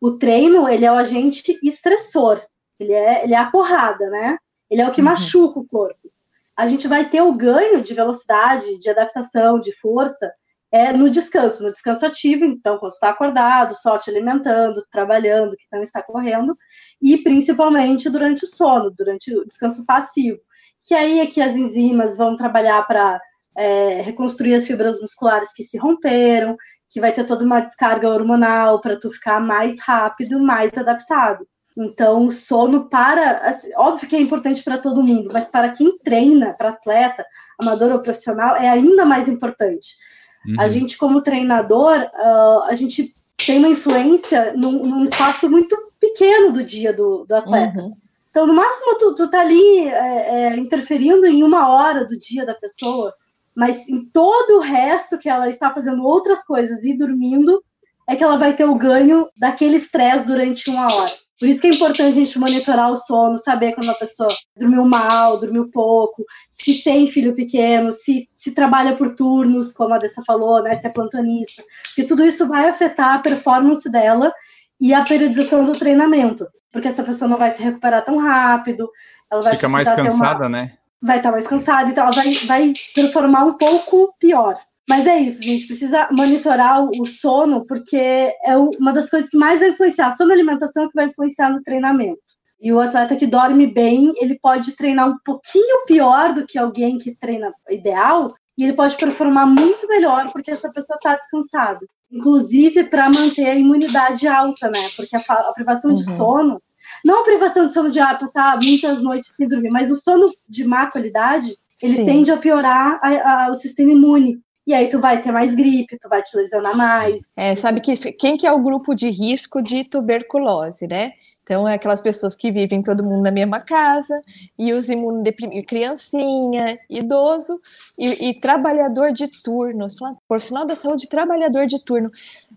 [0.00, 2.40] o treino, ele é o agente estressor.
[2.78, 4.38] Ele é, ele é a porrada, né?
[4.70, 5.06] Ele é o que uhum.
[5.06, 6.10] machuca o corpo.
[6.56, 10.32] A gente vai ter o ganho de velocidade, de adaptação, de força,
[10.70, 15.64] é no descanso, no descanso ativo, então, quando está acordado, só te alimentando, trabalhando, que
[15.72, 16.56] não está correndo,
[17.00, 20.38] e principalmente durante o sono, durante o descanso passivo.
[20.84, 23.18] Que aí é que as enzimas vão trabalhar para
[23.56, 26.54] é, reconstruir as fibras musculares que se romperam,
[26.98, 31.46] que vai ter toda uma carga hormonal para tu ficar mais rápido, mais adaptado.
[31.76, 35.96] Então, o sono para, assim, óbvio que é importante para todo mundo, mas para quem
[35.98, 37.24] treina, para atleta,
[37.56, 39.96] amador ou profissional, é ainda mais importante.
[40.44, 40.56] Uhum.
[40.58, 43.14] A gente, como treinador, uh, a gente
[43.46, 47.80] tem uma influência num, num, espaço muito pequeno do dia do, do atleta.
[47.80, 47.96] Uhum.
[48.28, 52.44] Então, no máximo, tu, tu tá ali é, é, interferindo em uma hora do dia
[52.44, 53.14] da pessoa
[53.58, 57.60] mas em todo o resto que ela está fazendo outras coisas e dormindo,
[58.08, 61.12] é que ela vai ter o ganho daquele estresse durante uma hora.
[61.36, 64.84] Por isso que é importante a gente monitorar o sono, saber quando a pessoa dormiu
[64.84, 70.22] mal, dormiu pouco, se tem filho pequeno, se, se trabalha por turnos, como a Dessa
[70.24, 74.32] falou, né, se é plantonista, porque tudo isso vai afetar a performance dela
[74.80, 78.88] e a periodização do treinamento, porque essa pessoa não vai se recuperar tão rápido,
[79.28, 80.48] ela vai Fica mais cansada, uma...
[80.48, 80.77] né?
[81.02, 84.56] Vai estar tá mais cansada, então ela vai, vai performar um pouco pior.
[84.88, 89.36] Mas é isso, a gente precisa monitorar o, sono, porque é uma das coisas que
[89.36, 90.06] mais vai influenciar.
[90.06, 92.18] A sono alimentação é que vai influenciar no treinamento.
[92.60, 96.96] E o atleta que dorme bem, ele pode treinar um pouquinho pior do que alguém
[96.96, 101.86] que treina ideal, e ele pode performar muito melhor porque essa pessoa está descansada.
[102.10, 104.80] Inclusive para manter a imunidade alta, né?
[104.96, 105.96] Porque a, a privação uhum.
[105.96, 106.62] de sono
[107.04, 110.30] não a privação de sono de ah, passar muitas noites sem dormir, mas o sono
[110.48, 112.04] de má qualidade, ele Sim.
[112.04, 114.40] tende a piorar a, a, o sistema imune.
[114.66, 117.32] E aí tu vai ter mais gripe, tu vai te lesionar mais.
[117.36, 121.12] É, sabe que quem que é o grupo de risco de tuberculose, né?
[121.48, 124.20] Então, é aquelas pessoas que vivem todo mundo na mesma casa,
[124.58, 127.58] e os imunodeprimidos, criancinha, idoso
[127.96, 129.86] e, e, trabalhador de turno.
[130.28, 132.12] Profissional da saúde, trabalhador de turno.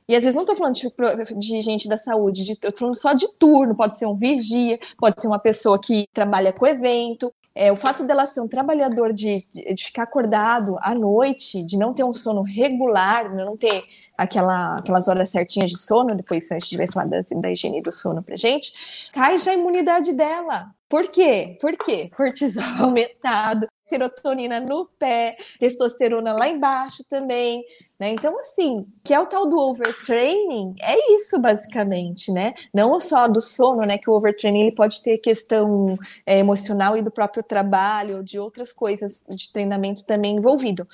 [0.09, 2.95] E às vezes não estou falando de, de, gente da saúde, de, eu tô falando
[2.95, 7.33] só de turno, pode ser um vigia, pode ser uma pessoa que trabalha com evento,
[7.53, 11.93] é, o fato dela ser um trabalhador de, de ficar acordado à noite, de não
[11.93, 13.83] ter um sono regular, não ter
[14.17, 17.91] aquela, aquelas horas certinhas de sono, depois a gente vai falar da, da higiene do
[17.91, 18.73] sono pra gente,
[19.11, 20.73] cai já a imunidade dela.
[20.91, 21.57] Por quê?
[21.61, 22.11] Por quê?
[22.13, 27.63] Cortisol aumentado, serotonina no pé, testosterona lá embaixo também.
[28.01, 28.09] Né?
[28.09, 32.55] Então, assim, que é o tal do overtraining, é isso basicamente, né?
[32.73, 33.95] Não só do sono, né?
[33.99, 38.73] Que o overtraining ele pode ter questão é, emocional e do próprio trabalho, de outras
[38.73, 40.87] coisas de treinamento também envolvido.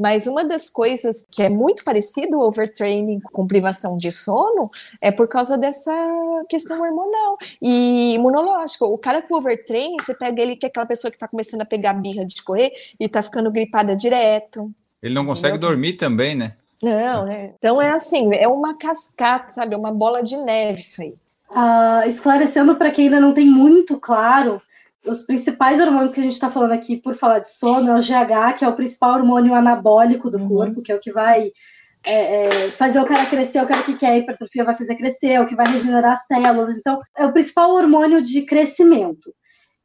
[0.00, 4.70] Mas uma das coisas que é muito parecido o overtraining com privação de sono
[5.02, 5.92] é por causa dessa
[6.48, 8.86] questão hormonal e imunológica.
[8.86, 11.66] O cara com overtraining, você pega ele que é aquela pessoa que está começando a
[11.66, 14.72] pegar birra de correr e está ficando gripada direto
[15.04, 15.68] ele não consegue Entendeu?
[15.68, 16.54] dormir também, né?
[16.82, 17.52] Não, né?
[17.58, 19.74] Então é assim, é uma cascata, sabe?
[19.74, 21.14] É uma bola de neve isso aí.
[21.50, 24.62] Uh, esclarecendo para quem ainda não tem muito claro,
[25.04, 28.00] os principais hormônios que a gente está falando aqui, por falar de sono, é o
[28.00, 30.48] GH, que é o principal hormônio anabólico do uhum.
[30.48, 31.52] corpo, que é o que vai
[32.04, 35.46] é, é, fazer o cara crescer, o cara que quer hipertrofia vai fazer crescer, o
[35.46, 36.76] que vai regenerar células.
[36.76, 39.34] Então, é o principal hormônio de crescimento.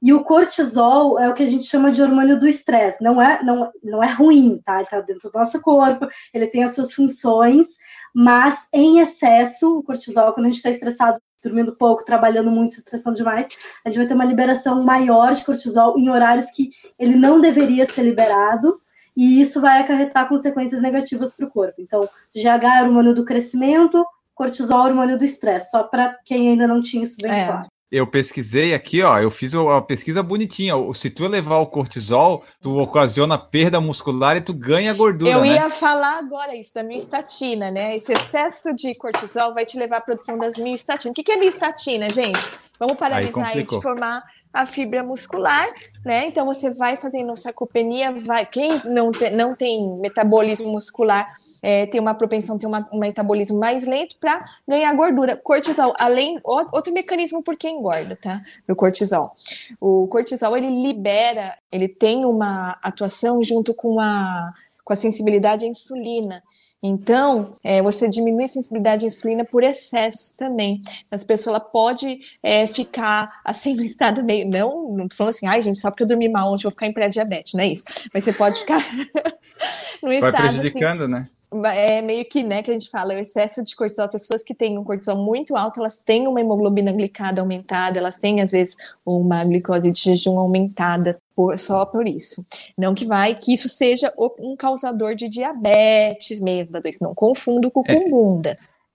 [0.01, 3.03] E o cortisol é o que a gente chama de hormônio do estresse.
[3.03, 4.75] Não é, não, não é ruim, tá?
[4.75, 7.67] Ele está dentro do nosso corpo, ele tem as suas funções,
[8.15, 12.79] mas em excesso, o cortisol, quando a gente está estressado, dormindo pouco, trabalhando muito, se
[12.79, 13.47] estressando demais,
[13.85, 17.85] a gente vai ter uma liberação maior de cortisol em horários que ele não deveria
[17.85, 18.79] ser liberado,
[19.19, 21.81] e isso vai acarretar consequências negativas para o corpo.
[21.81, 26.65] Então, GH é hormônio do crescimento, cortisol é hormônio do estresse, só para quem ainda
[26.65, 27.45] não tinha isso bem é.
[27.45, 30.73] claro eu pesquisei aqui, ó, eu fiz uma pesquisa bonitinha.
[30.93, 35.31] Se tu elevar o cortisol, tu ocasiona perda muscular e tu ganha gordura.
[35.31, 35.55] Eu né?
[35.55, 37.95] ia falar agora isso da miostatina, né?
[37.95, 41.11] Esse excesso de cortisol vai te levar à produção das miostatinas.
[41.17, 42.39] O que é miostatina, gente?
[42.79, 45.67] Vamos paralisar e de formar a fibra muscular,
[46.03, 46.25] né?
[46.25, 48.45] Então você vai fazendo sarcopenia, vai.
[48.45, 52.99] Quem não, te, não tem metabolismo muscular é, tem uma propensão a ter uma, um
[52.99, 55.35] metabolismo mais lento para ganhar gordura.
[55.35, 58.41] Cortisol, além outro mecanismo por que engorda, tá?
[58.67, 59.33] O cortisol.
[59.79, 65.67] O cortisol ele libera, ele tem uma atuação junto com a com a sensibilidade à
[65.67, 66.41] insulina.
[66.81, 70.81] Então, é, você diminui a sensibilidade à insulina por excesso também.
[71.11, 74.49] As pessoas ela pode é, ficar assim no estado meio.
[74.49, 76.71] Não, não tô falando assim, ai, gente, só porque eu dormi mal ontem eu vou
[76.71, 77.83] ficar em pré-diabetes, não é isso.
[78.13, 78.79] Mas você pode ficar
[80.01, 80.31] no estado.
[80.31, 81.29] Vai prejudicando, assim, né?
[81.51, 84.77] É meio que, né, que a gente fala, o excesso de cortisol, pessoas que têm
[84.77, 89.43] um cortisol muito alto, elas têm uma hemoglobina glicada aumentada, elas têm, às vezes, uma
[89.43, 92.45] glicose de jejum aumentada por, só por isso.
[92.77, 97.93] Não que vai, que isso seja um causador de diabetes mesmo, não confundo com é.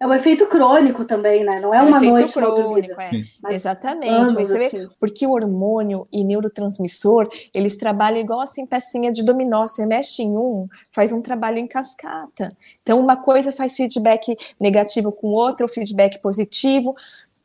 [0.01, 1.61] É um efeito crônico também, né?
[1.61, 3.53] Não é, é uma noite crônico, é.
[3.55, 4.35] Exatamente.
[4.35, 9.69] Mas você vê, porque o hormônio e neurotransmissor, eles trabalham igual assim, pecinha de dominó.
[9.69, 12.55] Você mexe em um, faz um trabalho em cascata.
[12.83, 16.95] Então, uma coisa faz feedback negativo com outra, o feedback positivo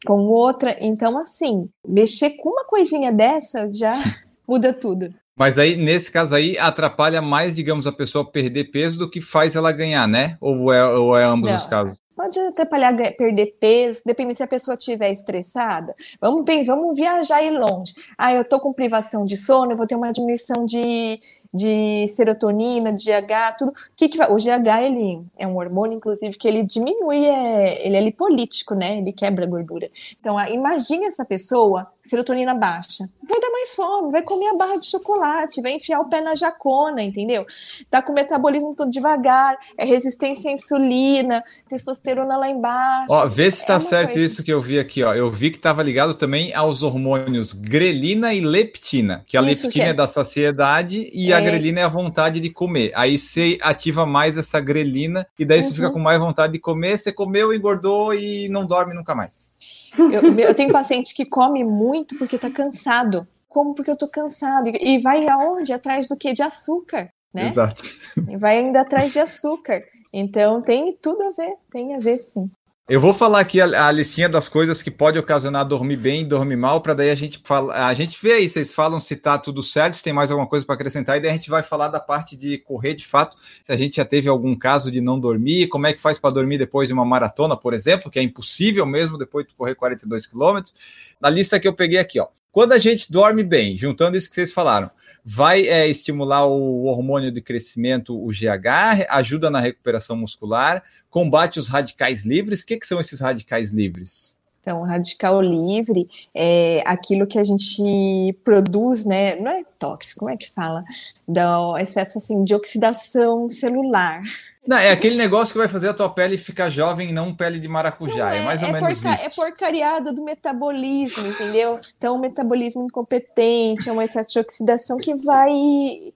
[0.06, 0.76] com outra.
[0.80, 3.94] Então, assim, mexer com uma coisinha dessa já
[4.48, 5.14] muda tudo.
[5.38, 9.56] Mas aí, nesse caso aí, atrapalha mais, digamos, a pessoa perder peso do que faz
[9.56, 10.36] ela ganhar, né?
[10.42, 11.56] Ou é, ou é ambos Não.
[11.56, 11.98] os casos?
[12.20, 15.94] Pode atrapalhar perder peso, depende se a pessoa estiver estressada.
[16.20, 17.94] Vamos, vamos viajar e longe.
[18.18, 21.18] Ah, eu tô com privação de sono, eu vou ter uma diminuição de,
[21.54, 23.72] de serotonina, de GH, tudo.
[23.72, 24.32] O que, que vai?
[24.32, 29.00] O GH ele é um hormônio, inclusive, que ele diminui, é, ele é lipolítico, né?
[29.00, 29.90] Ele quebra a gordura.
[30.20, 34.76] Então, ah, imagine essa pessoa, serotonina baixa, vai dar mais fome, vai comer a barra
[34.78, 37.46] de chocolate, vai enfiar o pé na jacona, entendeu?
[37.90, 43.08] Tá com o metabolismo todo devagar, é resistência à insulina, testosterona lá embaixo.
[43.12, 44.26] Ó, vê se tá é certo coisa.
[44.26, 45.16] isso que eu vi aqui, ó.
[45.16, 49.72] Eu vi que tava ligado também aos hormônios grelina e leptina, que a isso leptina
[49.72, 49.92] que é.
[49.92, 52.92] é da saciedade e a a grelina é a vontade de comer.
[52.96, 55.66] Aí você ativa mais essa grelina e daí uhum.
[55.66, 55.94] você fica uhum.
[55.94, 56.98] com mais vontade de comer.
[56.98, 59.90] Você comeu, engordou e não dorme nunca mais.
[59.98, 63.28] Eu, eu tenho paciente que come muito porque tá cansado.
[63.48, 64.70] Como porque eu tô cansado.
[64.70, 65.74] E vai aonde?
[65.74, 66.34] Atrás do que?
[66.34, 67.50] De açúcar, né?
[67.50, 67.84] Exato.
[68.30, 69.82] E vai ainda atrás de açúcar.
[70.14, 72.50] Então tem tudo a ver, tem a ver sim.
[72.90, 76.26] Eu vou falar aqui a, a, listinha das coisas que pode ocasionar dormir bem e
[76.26, 79.38] dormir mal, para daí a gente fala, a gente vê aí, vocês falam se tá
[79.38, 81.90] tudo certo, se tem mais alguma coisa para acrescentar, e daí a gente vai falar
[81.90, 85.20] da parte de correr de fato, se a gente já teve algum caso de não
[85.20, 88.24] dormir, como é que faz para dormir depois de uma maratona, por exemplo, que é
[88.24, 90.74] impossível mesmo depois de correr 42 quilômetros.
[91.22, 92.26] Na lista que eu peguei aqui, ó.
[92.52, 94.90] Quando a gente dorme bem, juntando isso que vocês falaram,
[95.32, 101.68] vai é, estimular o hormônio de crescimento, o GH, ajuda na recuperação muscular, combate os
[101.68, 102.62] radicais livres.
[102.62, 104.36] O que, que são esses radicais livres?
[104.62, 109.36] Então, radical livre é aquilo que a gente produz, né?
[109.36, 110.84] Não é tóxico, como é que fala?
[111.28, 114.24] Do excesso assim, de oxidação celular.
[114.68, 117.60] Não, é aquele negócio que vai fazer a tua pele ficar jovem e não pele
[117.60, 118.36] de maracujá.
[118.36, 119.26] É, é, mais ou é menos porca, isso.
[119.26, 121.80] É porcariada do metabolismo, entendeu?
[121.98, 125.50] Então, o metabolismo incompetente, é um excesso de oxidação que vai,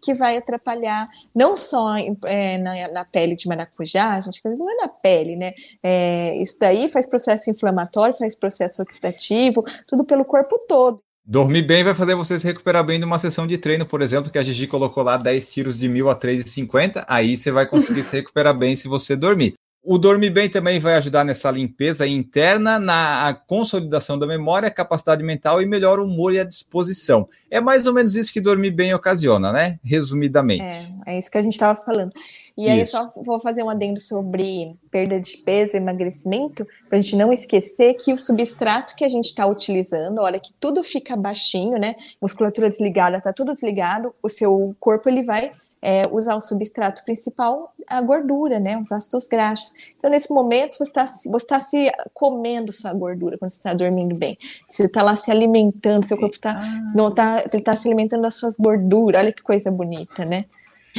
[0.01, 4.69] que vai atrapalhar, não só é, na, na, pele de maracujá, gente, às vezes não
[4.69, 5.53] é na pele, né?
[5.81, 11.01] É, isso daí faz processo inflamatório, faz processo oxidativo, tudo pelo corpo todo.
[11.25, 14.29] Dormir bem vai fazer você se recuperar bem de uma sessão de treino, por exemplo,
[14.29, 17.05] que a Gigi colocou lá 10 tiros de mil a 3,50.
[17.07, 19.53] Aí você vai conseguir se recuperar bem se você dormir.
[19.85, 25.61] O dormir bem também vai ajudar nessa limpeza interna, na consolidação da memória, capacidade mental
[25.61, 27.27] e melhor humor e a disposição.
[27.51, 29.75] É mais ou menos isso que dormir bem ocasiona, né?
[29.83, 30.63] Resumidamente.
[30.63, 32.13] É, é isso que a gente estava falando.
[32.57, 32.93] E aí, isso.
[32.93, 37.95] só vou fazer um adendo sobre perda de peso emagrecimento, para a gente não esquecer
[37.95, 41.95] que o substrato que a gente está utilizando, a hora que tudo fica baixinho, né?
[42.21, 45.51] Musculatura desligada, tá tudo desligado, o seu corpo ele vai
[45.83, 49.73] é, usar o substrato principal, a gordura, né, os ácidos graxos.
[49.99, 54.15] Então, nesse momento, você está você tá se comendo sua gordura quando você está dormindo
[54.15, 54.37] bem.
[54.69, 56.63] Você está lá se alimentando, seu corpo está
[56.95, 59.19] não tá, ele tá se alimentando das suas gorduras.
[59.21, 60.45] Olha que coisa bonita, né?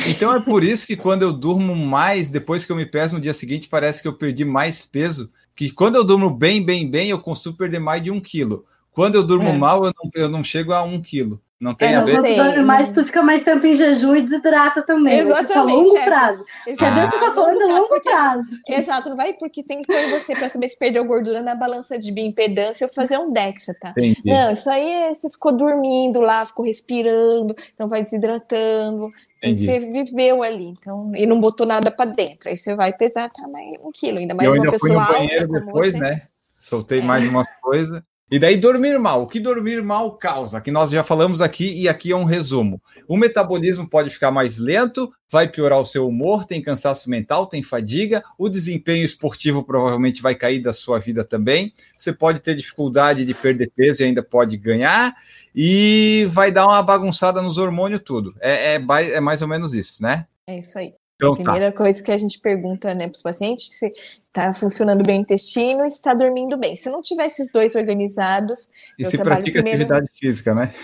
[0.07, 3.21] Então é por isso que quando eu durmo mais, depois que eu me peso no
[3.21, 5.33] dia seguinte, parece que eu perdi mais peso.
[5.57, 8.67] Que quando eu durmo bem, bem, bem, eu consigo perder mais de um quilo.
[8.93, 9.57] Quando eu durmo é.
[9.57, 11.41] mal, eu não, eu não chego a um quilo.
[11.61, 12.23] Não tem é, a ver.
[12.23, 15.21] Tu dorme mais, tu fica mais tempo em jejum e desidrata também.
[15.21, 15.45] Exatamente.
[15.45, 16.05] Isso é longo é.
[16.05, 16.45] prazo.
[16.65, 18.61] Quer dizer, você tá falando longo, longo porque, prazo.
[18.69, 21.99] Exato, não vai porque tem que pôr você para saber se perdeu gordura na balança
[21.99, 23.91] de bioimpedância ou fazer um DEXA, tá?
[23.91, 24.23] Entendi.
[24.25, 29.11] Não, isso aí é, você ficou dormindo lá, ficou respirando, então vai desidratando.
[29.39, 29.65] Entendi.
[29.65, 32.49] Você viveu ali, então, e não botou nada para dentro.
[32.49, 35.15] Aí você vai pesar tá, mais um quilo, ainda mais eu uma ainda pessoa fui
[35.15, 35.99] no banheiro depois, você.
[35.99, 36.23] né?
[36.57, 37.03] Soltei é.
[37.03, 38.03] mais umas coisas.
[38.31, 39.23] E daí dormir mal.
[39.23, 40.61] O que dormir mal causa?
[40.61, 42.81] Que nós já falamos aqui e aqui é um resumo.
[43.07, 47.63] O metabolismo pode ficar mais lento, vai piorar o seu humor, tem cansaço mental, tem
[47.63, 51.75] fadiga, o desempenho esportivo provavelmente vai cair da sua vida também.
[51.99, 55.15] Você pode ter dificuldade de perder peso e ainda pode ganhar,
[55.55, 58.35] e vai dar uma bagunçada nos hormônios tudo.
[58.41, 58.83] É, é,
[59.13, 60.27] é mais ou menos isso, né?
[60.47, 60.95] É isso aí.
[61.17, 61.43] Então, a tá.
[61.43, 61.79] primeira tá.
[61.79, 63.93] coisa que a gente pergunta né, para os pacientes se
[64.27, 66.75] está funcionando bem o intestino e está dormindo bem.
[66.75, 68.71] Se não tiver esses dois organizados.
[68.99, 69.83] E se pratica primeiro...
[69.83, 70.75] atividade física, né?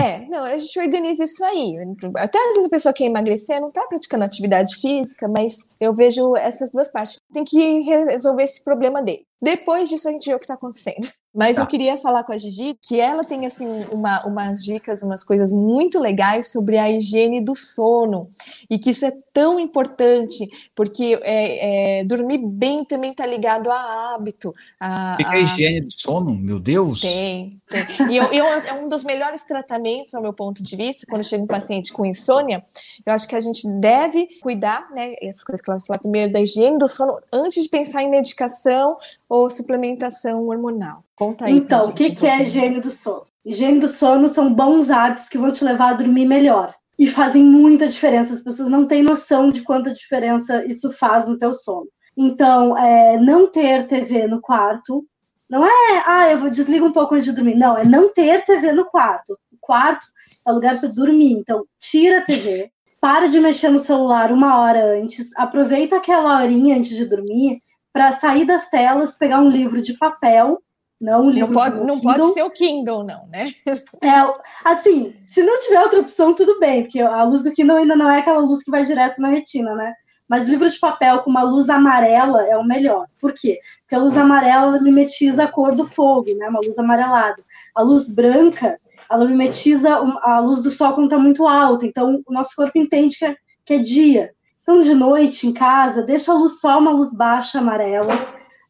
[0.00, 1.76] É, não, a gente organiza isso aí.
[2.16, 6.36] Até às vezes a pessoa quer emagrecer não está praticando atividade física, mas eu vejo
[6.36, 7.20] essas duas partes.
[7.32, 9.26] Tem que resolver esse problema dele.
[9.40, 11.08] Depois disso a gente vê o que está acontecendo.
[11.34, 11.62] Mas tá.
[11.62, 15.52] eu queria falar com a Gigi que ela tem assim uma, umas dicas, umas coisas
[15.52, 18.28] muito legais sobre a higiene do sono
[18.68, 24.14] e que isso é tão importante porque é, é, dormir bem também está ligado a
[24.14, 24.52] hábito.
[24.80, 25.30] A, a...
[25.30, 27.00] a higiene do sono, meu Deus.
[27.00, 27.86] Tem, tem.
[28.10, 31.42] E eu, eu, é um dos melhores tratamentos, ao meu ponto de vista, quando chega
[31.42, 32.64] um paciente com insônia.
[33.04, 35.14] Eu acho que a gente deve cuidar, né?
[35.22, 38.96] Essas coisas que ela falou primeiro da higiene do sono antes de pensar em medicação
[39.28, 41.04] ou suplementação hormonal.
[41.16, 41.56] Conta aí.
[41.56, 43.26] Então, o que, que é higiene do sono?
[43.44, 46.74] Higiene do sono são bons hábitos que vão te levar a dormir melhor.
[46.98, 48.34] E fazem muita diferença.
[48.34, 51.86] As pessoas não têm noção de quanta diferença isso faz no teu sono.
[52.16, 55.06] Então, é, não ter TV no quarto.
[55.48, 57.54] Não é, ah, eu vou desligar um pouco antes de dormir.
[57.54, 59.38] Não, é não ter TV no quarto.
[59.68, 60.06] Quarto
[60.46, 61.32] é o lugar para dormir.
[61.32, 66.74] Então, tira a TV, para de mexer no celular uma hora antes, aproveita aquela horinha
[66.74, 67.60] antes de dormir
[67.92, 70.62] para sair das telas, pegar um livro de papel,
[70.98, 73.52] não um livro não pode, não pode ser o Kindle, não, né?
[74.02, 77.94] É, assim, se não tiver outra opção, tudo bem, porque a luz do Kindle ainda
[77.94, 79.92] não é aquela luz que vai direto na retina, né?
[80.26, 83.06] Mas livro de papel com uma luz amarela é o melhor.
[83.20, 83.60] Por quê?
[83.80, 86.48] Porque a luz amarela mimetiza a cor do fogo, né?
[86.48, 87.42] Uma luz amarelada.
[87.74, 88.78] A luz branca,
[89.10, 91.86] ela mimetiza a luz do sol quando está muito alta.
[91.86, 94.32] Então, o nosso corpo entende que é, que é dia.
[94.62, 98.12] Então, de noite, em casa, deixa a luz só uma luz baixa, amarela,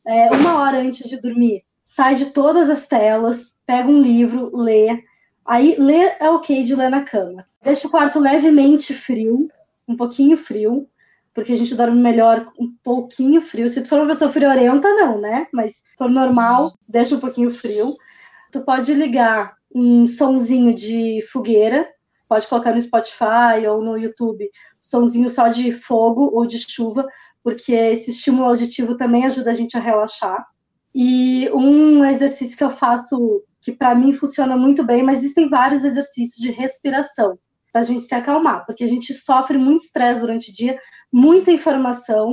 [0.06, 1.64] é, uma hora antes de dormir.
[1.82, 5.02] Sai de todas as telas, pega um livro, lê.
[5.44, 7.44] Aí, ler é ok de ler na cama.
[7.62, 9.48] Deixa o quarto levemente frio,
[9.88, 10.88] um pouquinho frio,
[11.34, 13.68] porque a gente dorme melhor um pouquinho frio.
[13.68, 15.48] Se tu for uma pessoa friorenta, não, né?
[15.52, 17.96] Mas se for normal, deixa um pouquinho frio.
[18.52, 21.88] Tu pode ligar um sonzinho de fogueira,
[22.28, 24.48] pode colocar no Spotify ou no YouTube,
[24.80, 27.06] sonzinho só de fogo ou de chuva,
[27.42, 30.46] porque esse estímulo auditivo também ajuda a gente a relaxar.
[30.94, 35.84] E um exercício que eu faço, que para mim funciona muito bem, mas existem vários
[35.84, 37.38] exercícios de respiração
[37.72, 40.78] para a gente se acalmar, porque a gente sofre muito estresse durante o dia,
[41.12, 42.32] muita informação,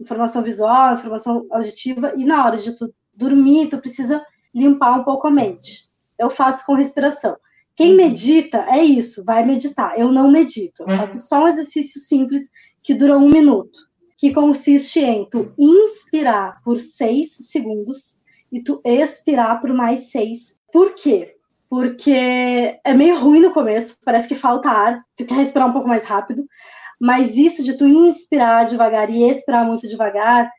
[0.00, 4.24] informação visual, informação auditiva, e na hora de tu dormir, tu precisa
[4.54, 5.91] limpar um pouco a mente.
[6.22, 7.36] Eu faço com respiração.
[7.74, 7.96] Quem uhum.
[7.96, 9.98] medita é isso, vai meditar.
[9.98, 12.50] Eu não medito, eu faço só um exercício simples
[12.82, 13.78] que dura um minuto,
[14.18, 18.20] que consiste em tu inspirar por seis segundos
[18.50, 20.56] e tu expirar por mais seis.
[20.72, 21.36] Por quê?
[21.68, 25.88] Porque é meio ruim no começo, parece que falta ar, tu quer respirar um pouco
[25.88, 26.44] mais rápido,
[27.00, 30.50] mas isso de tu inspirar devagar e expirar muito devagar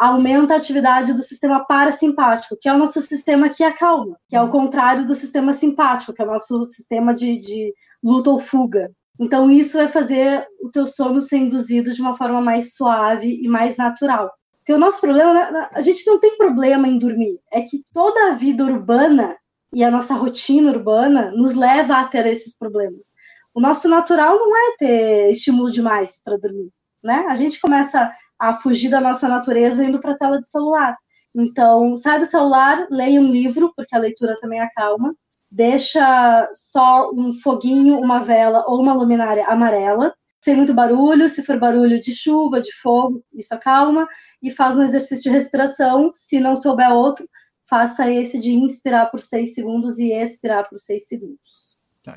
[0.00, 4.40] aumenta a atividade do sistema parasimpático, que é o nosso sistema que acalma, que é
[4.40, 8.90] o contrário do sistema simpático, que é o nosso sistema de, de luta ou fuga.
[9.20, 13.46] Então, isso vai fazer o teu sono ser induzido de uma forma mais suave e
[13.46, 14.32] mais natural.
[14.56, 18.28] Porque o nosso problema, né, a gente não tem problema em dormir, é que toda
[18.28, 19.36] a vida urbana
[19.74, 23.12] e a nossa rotina urbana nos leva a ter esses problemas.
[23.54, 26.70] O nosso natural não é ter estímulo demais para dormir,
[27.02, 27.26] né?
[27.28, 30.96] A gente começa a fugir da nossa natureza indo para a tela de celular.
[31.34, 35.14] Então, sai do celular, leia um livro, porque a leitura também acalma
[35.50, 41.58] deixa só um foguinho, uma vela ou uma luminária amarela, sem muito barulho, se for
[41.58, 44.08] barulho de chuva, de fogo, isso acalma,
[44.42, 47.28] e faz um exercício de respiração, se não souber outro,
[47.68, 51.69] faça esse de inspirar por seis segundos e expirar por seis segundos.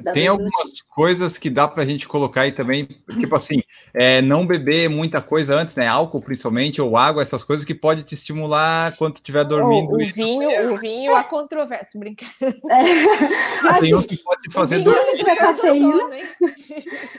[0.03, 2.87] Tá, tem algumas coisas que dá para a gente colocar aí também,
[3.19, 3.61] tipo assim,
[3.93, 5.87] é, não beber muita coisa antes, né?
[5.87, 9.91] Álcool principalmente, ou água, essas coisas que pode te estimular quando estiver dormindo.
[9.91, 12.57] Oh, o vinho, o vinho, a controvérsia, brincadeira.
[12.69, 13.67] É.
[13.67, 14.99] Ah, tem outro que pode fazer dormir.
[14.99, 16.09] Tudo que tiver cafeína,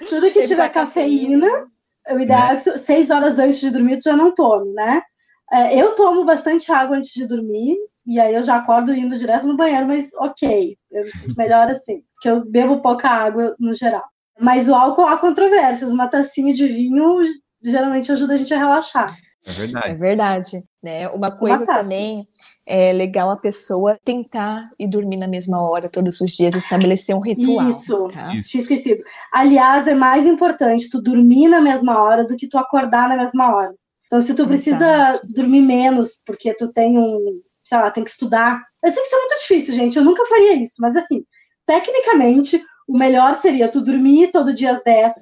[0.09, 1.67] tudo que tiver cafeína,
[2.11, 2.53] o ideal é.
[2.55, 5.03] é que seis horas antes de dormir tu já não tome, né?
[5.53, 9.47] É, eu tomo bastante água antes de dormir, e aí eu já acordo indo direto
[9.47, 13.73] no banheiro, mas ok, eu me sinto melhor assim, porque eu bebo pouca água no
[13.73, 14.05] geral.
[14.39, 17.21] Mas o álcool há controvérsias, uma tacinha de vinho
[17.63, 19.17] geralmente ajuda a gente a relaxar.
[19.47, 19.89] É verdade.
[19.89, 20.65] É verdade.
[20.83, 21.09] Né?
[21.09, 22.27] Uma coisa uma também
[22.67, 27.21] é legal a pessoa tentar ir dormir na mesma hora todos os dias, estabelecer um
[27.21, 27.69] ritual.
[27.69, 28.35] Isso, tá?
[28.35, 28.51] Isso.
[28.51, 29.03] tinha esquecido.
[29.33, 33.55] Aliás, é mais importante tu dormir na mesma hora do que tu acordar na mesma
[33.55, 33.75] hora.
[34.07, 35.27] Então, se tu precisa Exato.
[35.35, 38.63] dormir menos porque tu tem um, sei lá, tem que estudar.
[38.83, 39.97] Eu sei que isso é muito difícil, gente.
[39.97, 41.25] Eu nunca faria isso, mas assim,
[41.67, 45.13] tecnicamente, o melhor seria tu dormir todo dia às 10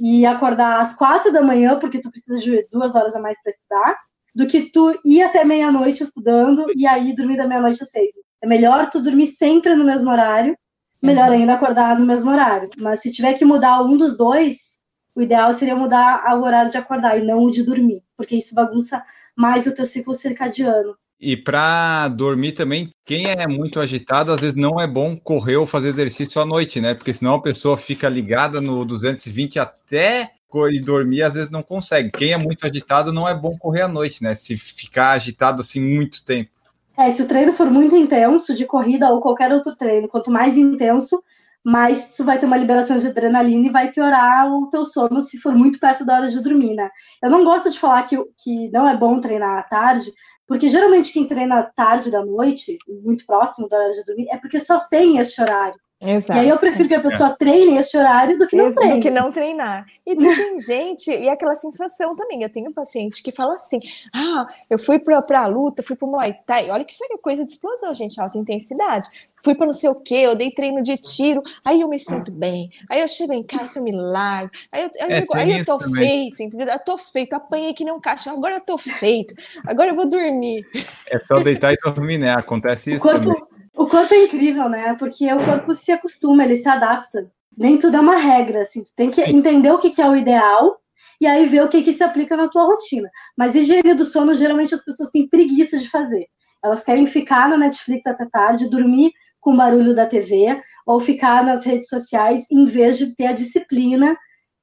[0.00, 3.50] e acordar às 4 da manhã, porque tu precisa de duas horas a mais para
[3.50, 3.98] estudar,
[4.34, 8.12] do que tu ir até meia-noite estudando e aí dormir da meia-noite às 6.
[8.42, 10.56] É melhor tu dormir sempre no mesmo horário,
[11.00, 11.34] melhor uhum.
[11.34, 12.70] ainda acordar no mesmo horário.
[12.78, 14.78] Mas se tiver que mudar um dos dois,
[15.14, 18.54] o ideal seria mudar o horário de acordar e não o de dormir, porque isso
[18.54, 19.02] bagunça
[19.36, 20.96] mais o teu ciclo circadiano.
[21.24, 25.64] E para dormir também, quem é muito agitado, às vezes não é bom correr ou
[25.64, 26.94] fazer exercício à noite, né?
[26.94, 30.32] Porque senão a pessoa fica ligada no 220 até
[30.70, 32.10] e dormir, às vezes não consegue.
[32.10, 34.34] Quem é muito agitado, não é bom correr à noite, né?
[34.34, 36.50] Se ficar agitado assim muito tempo.
[36.98, 40.58] É, se o treino for muito intenso, de corrida ou qualquer outro treino, quanto mais
[40.58, 41.22] intenso,
[41.64, 45.38] mais tu vai ter uma liberação de adrenalina e vai piorar o teu sono se
[45.38, 46.90] for muito perto da hora de dormir, né?
[47.22, 50.10] Eu não gosto de falar que, que não é bom treinar à tarde,
[50.52, 54.60] porque geralmente quem treina tarde da noite, muito próximo da hora de dormir, é porque
[54.60, 55.80] só tem esse horário.
[56.04, 56.40] Exato.
[56.40, 57.36] E aí eu prefiro que a pessoa é.
[57.36, 58.94] treine este horário do que não treine.
[58.94, 59.86] Do que não treinar.
[60.04, 62.42] E tem gente, e aquela sensação também.
[62.42, 63.78] Eu tenho um paciente que fala assim:
[64.12, 66.70] ah, eu fui para a luta, fui para o Muay Thai.
[66.70, 69.08] Olha que isso é coisa de explosão, gente, alta intensidade.
[69.44, 72.32] Fui para não sei o quê, eu dei treino de tiro, aí eu me sinto
[72.32, 72.70] bem.
[72.90, 74.50] Aí eu chego em casa, eu me largo.
[74.72, 75.94] Aí eu, aí, é, eu, aí eu tô também.
[75.94, 76.66] feito, entendeu?
[76.66, 79.34] Eu tô feito, apanhei que nem um cachorro, agora eu tô feito,
[79.66, 80.66] agora eu vou dormir.
[81.08, 82.32] É só deitar e dormir, né?
[82.32, 83.06] Acontece isso.
[83.06, 84.94] O corpo, também o corpo é incrível, né?
[84.94, 87.30] Porque o corpo se acostuma, ele se adapta.
[87.56, 88.84] Nem tudo é uma regra, assim.
[88.84, 90.78] Tu tem que entender o que é o ideal
[91.20, 93.08] e aí ver o que, que se aplica na tua rotina.
[93.36, 96.26] Mas higiene do sono, geralmente as pessoas têm preguiça de fazer.
[96.64, 101.44] Elas querem ficar no Netflix até tarde, dormir com o barulho da TV, ou ficar
[101.44, 104.16] nas redes sociais, em vez de ter a disciplina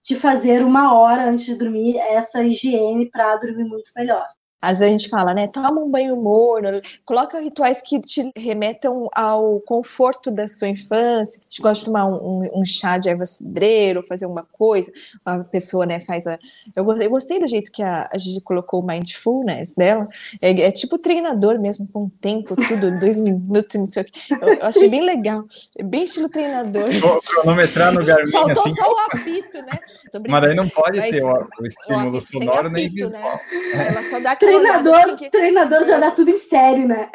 [0.03, 4.25] de fazer uma hora antes de dormir essa higiene para dormir muito melhor.
[4.61, 5.47] Às vezes a gente fala, né?
[5.47, 11.39] Toma um banho morno, coloca rituais que te remetam ao conforto da sua infância.
[11.39, 14.91] A gente gosta de tomar um, um, um chá de erva cidreiro, fazer uma coisa.
[15.23, 16.37] A pessoa, né, faz a.
[16.75, 20.07] Eu gostei, eu gostei do jeito que a, a Gigi colocou o mindfulness dela.
[20.41, 24.33] É, é, tipo treinador mesmo, com tempo, tudo, dois minutos, não sei o que.
[24.33, 25.45] Eu, eu, achei bem legal.
[25.77, 26.91] É bem estilo treinador.
[26.99, 28.31] Vou cronometrar no Garmin.
[28.31, 29.79] Faltou assim, só o apito, né?
[30.27, 33.39] Mas aí não pode Mas, ter o, o estímulo o sonoro nem visual.
[33.51, 33.87] Né?
[33.87, 35.29] Ela só dá treinador, que...
[35.29, 37.09] treinador já dá tudo em série, né?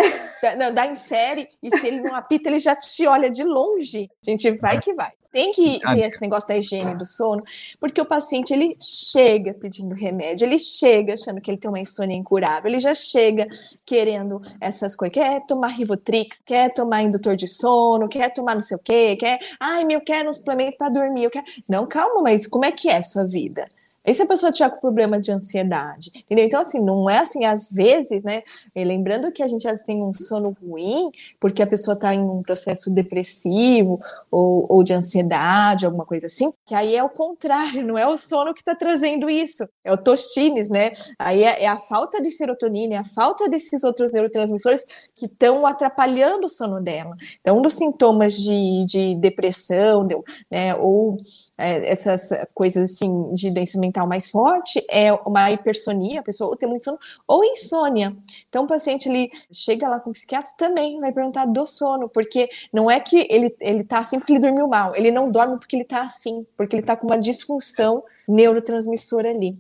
[0.59, 4.11] Não, dá em série, e se ele não apita, ele já te olha de longe.
[4.27, 5.13] A gente vai que vai.
[5.35, 7.43] Tem que ver esse negócio da higiene do sono,
[7.81, 12.15] porque o paciente ele chega pedindo remédio, ele chega achando que ele tem uma insônia
[12.15, 13.49] incurável, ele já chega
[13.85, 18.77] querendo essas coisas, quer tomar Rivotrix, quer tomar indutor de sono, quer tomar não sei
[18.77, 21.47] o quê, quer, ai, meu, quero um suplemento para dormir, eu quero.
[21.69, 23.67] Não, calma, mas como é que é a sua vida?
[24.07, 26.45] E se a pessoa tiver com problema de ansiedade, entendeu?
[26.45, 28.43] Então, assim, não é assim, às vezes, né?
[28.77, 32.21] lembrando que a gente às vezes tem um sono ruim, porque a pessoa está em
[32.21, 34.01] um processo depressivo
[34.31, 38.17] ou, ou de ansiedade, alguma coisa assim, que aí é o contrário, não é o
[38.17, 40.93] sono que está trazendo isso, é o tostines, né?
[41.19, 44.85] Aí é, é, a falta de serotonina, é a falta desses outros neurotransmissores
[45.15, 47.17] que estão atrapalhando o sono dela.
[47.41, 50.07] Então, um dos sintomas de, de depressão,
[50.51, 51.17] né, ou
[51.57, 56.69] essas coisas assim de doença mental mais forte é uma hipersonia, a pessoa ou tem
[56.69, 58.17] muito sono, ou insônia.
[58.49, 62.49] Então o paciente ele chega lá com o psiquiatra também vai perguntar do sono, porque
[62.73, 65.77] não é que ele ele tá assim porque ele dormiu mal, ele não dorme porque
[65.77, 69.57] ele tá assim, porque ele tá com uma disfunção neurotransmissora ali.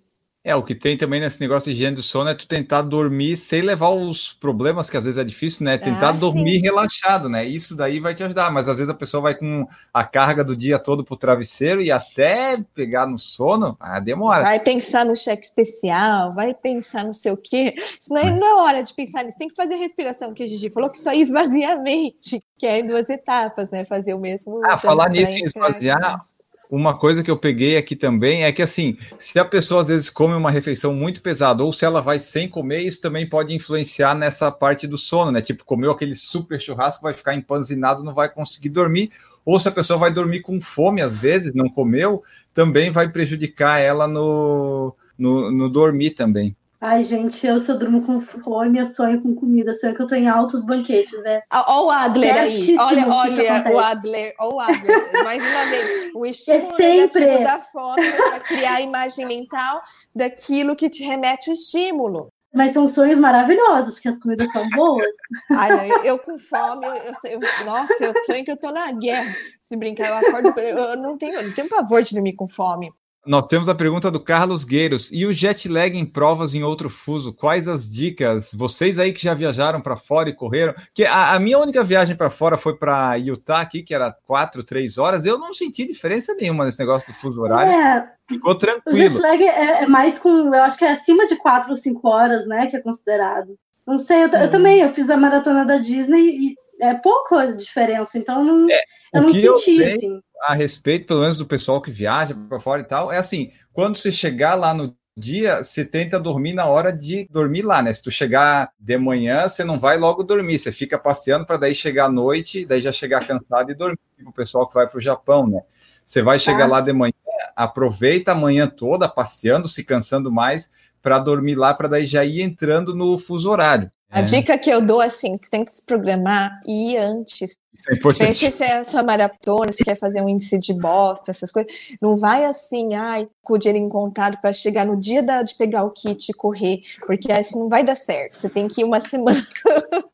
[0.47, 3.35] É, o que tem também nesse negócio de higiene do sono é tu tentar dormir
[3.35, 5.79] sem levar os problemas, que às vezes é difícil, né?
[5.79, 7.47] Tentar ah, dormir relaxado, né?
[7.47, 10.55] Isso daí vai te ajudar, mas às vezes a pessoa vai com a carga do
[10.55, 14.43] dia todo pro travesseiro e até pegar no sono, ah, demora.
[14.43, 17.75] Vai pensar no cheque especial, vai pensar não sei o quê.
[17.99, 20.47] Isso não é, não é hora de pensar nisso, tem que fazer respiração, que a
[20.47, 23.87] Gigi falou que só esvazia a mente, que é em duas etapas, né?
[23.87, 24.61] Fazer o mesmo.
[24.63, 26.23] Ah, falar nisso esvaziar
[26.71, 30.11] uma coisa que eu peguei aqui também é que, assim, se a pessoa às vezes
[30.11, 34.15] come uma refeição muito pesada ou se ela vai sem comer, isso também pode influenciar
[34.15, 35.41] nessa parte do sono, né?
[35.41, 39.13] Tipo, comeu aquele super churrasco, vai ficar empanzinado, não vai conseguir dormir.
[39.45, 43.79] Ou se a pessoa vai dormir com fome, às vezes, não comeu, também vai prejudicar
[43.79, 46.57] ela no, no, no dormir também.
[46.87, 50.03] Ai, gente, eu se eu durmo com fome, eu sonho com comida, eu sonho que
[50.03, 51.41] eu tô em altos banquetes, né?
[51.51, 56.27] Olha o Adler aí, olha, olha o Adler, olha o Adler, mais uma vez, o
[56.27, 57.39] estímulo é sempre...
[57.39, 59.81] da fome para criar a imagem mental
[60.15, 62.29] daquilo que te remete o estímulo.
[62.53, 65.17] Mas são sonhos maravilhosos, porque as comidas são boas.
[65.53, 68.93] Ai, não, eu, eu, com fome, eu, eu, nossa, eu sonho que eu tô na
[68.93, 69.35] guerra.
[69.63, 72.47] Se brincar, eu acordo, eu, eu não tenho, eu não tenho pavor de dormir com
[72.47, 72.93] fome.
[73.27, 75.11] Nós temos a pergunta do Carlos Gueiros.
[75.13, 77.33] E o jet lag em provas em outro fuso?
[77.33, 78.53] Quais as dicas?
[78.55, 80.75] Vocês aí que já viajaram para fora e correram.
[80.93, 84.63] Que a, a minha única viagem para fora foi para Utah aqui, que era quatro,
[84.63, 85.25] três horas.
[85.25, 87.73] Eu não senti diferença nenhuma nesse negócio do fuso horário.
[87.73, 88.97] É, Ficou tranquilo.
[88.97, 91.77] O jet lag é, é, mais com, eu acho que é acima de quatro ou
[91.77, 93.57] cinco horas, né, que é considerado.
[93.87, 96.55] Não sei, eu, eu também, eu fiz a maratona da Disney e
[96.85, 98.83] é pouca diferença, então não, é,
[99.13, 99.47] eu não senti.
[99.47, 103.17] Eu assim a respeito, pelo menos do pessoal que viaja para fora e tal, é
[103.17, 107.81] assim, quando você chegar lá no dia, você tenta dormir na hora de dormir lá,
[107.81, 107.95] né?
[107.95, 111.75] Se tu chegar de manhã, você não vai logo dormir, você fica passeando para daí
[111.75, 113.99] chegar à noite, daí já chegar cansado e dormir.
[114.27, 115.61] O pessoal que vai para o Japão, né?
[116.05, 116.73] Você vai chegar ah.
[116.73, 117.13] lá de manhã,
[117.57, 120.69] aproveita a manhã toda passeando, se cansando mais,
[121.01, 123.91] para dormir lá, para daí já ir entrando no fuso horário.
[124.15, 124.23] A é.
[124.23, 127.59] dica que eu dou assim, você tem que se programar e ir antes.
[127.73, 128.53] Isso é importante.
[128.53, 132.15] se é a sua maratona, se quer fazer um índice de bosta, essas coisas, não
[132.15, 135.91] vai assim, ai, com o dinheiro contado para chegar no dia da, de pegar o
[135.91, 138.39] kit e correr, porque assim não vai dar certo.
[138.39, 139.45] Você tem que ir uma semana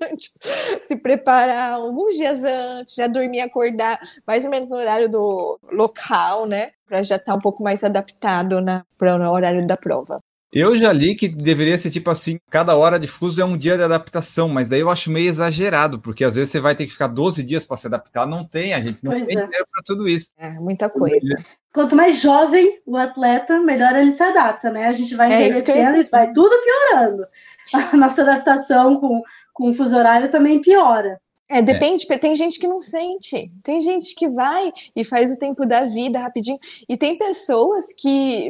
[0.02, 0.32] antes,
[0.80, 6.46] se preparar alguns dias antes, já dormir, acordar mais ou menos no horário do local,
[6.46, 6.70] né?
[6.88, 8.56] Para já estar tá um pouco mais adaptado
[8.96, 10.22] para o horário da prova.
[10.52, 13.76] Eu já li que deveria ser tipo assim, cada hora de fuso é um dia
[13.76, 16.92] de adaptação, mas daí eu acho meio exagerado, porque às vezes você vai ter que
[16.92, 19.44] ficar 12 dias para se adaptar, não tem, a gente não pois tem é.
[19.44, 20.32] dinheiro para tudo isso.
[20.36, 21.36] É, muita coisa.
[21.72, 24.88] Quanto mais jovem o atleta, melhor ele se adapta, né?
[24.88, 27.24] A gente vai é envelhecendo e vai tudo piorando.
[27.92, 29.22] A nossa adaptação com,
[29.52, 31.20] com o fuso horário também piora.
[31.52, 32.16] É, depende, é.
[32.16, 36.20] tem gente que não sente, tem gente que vai e faz o tempo da vida
[36.20, 38.48] rapidinho, e tem pessoas que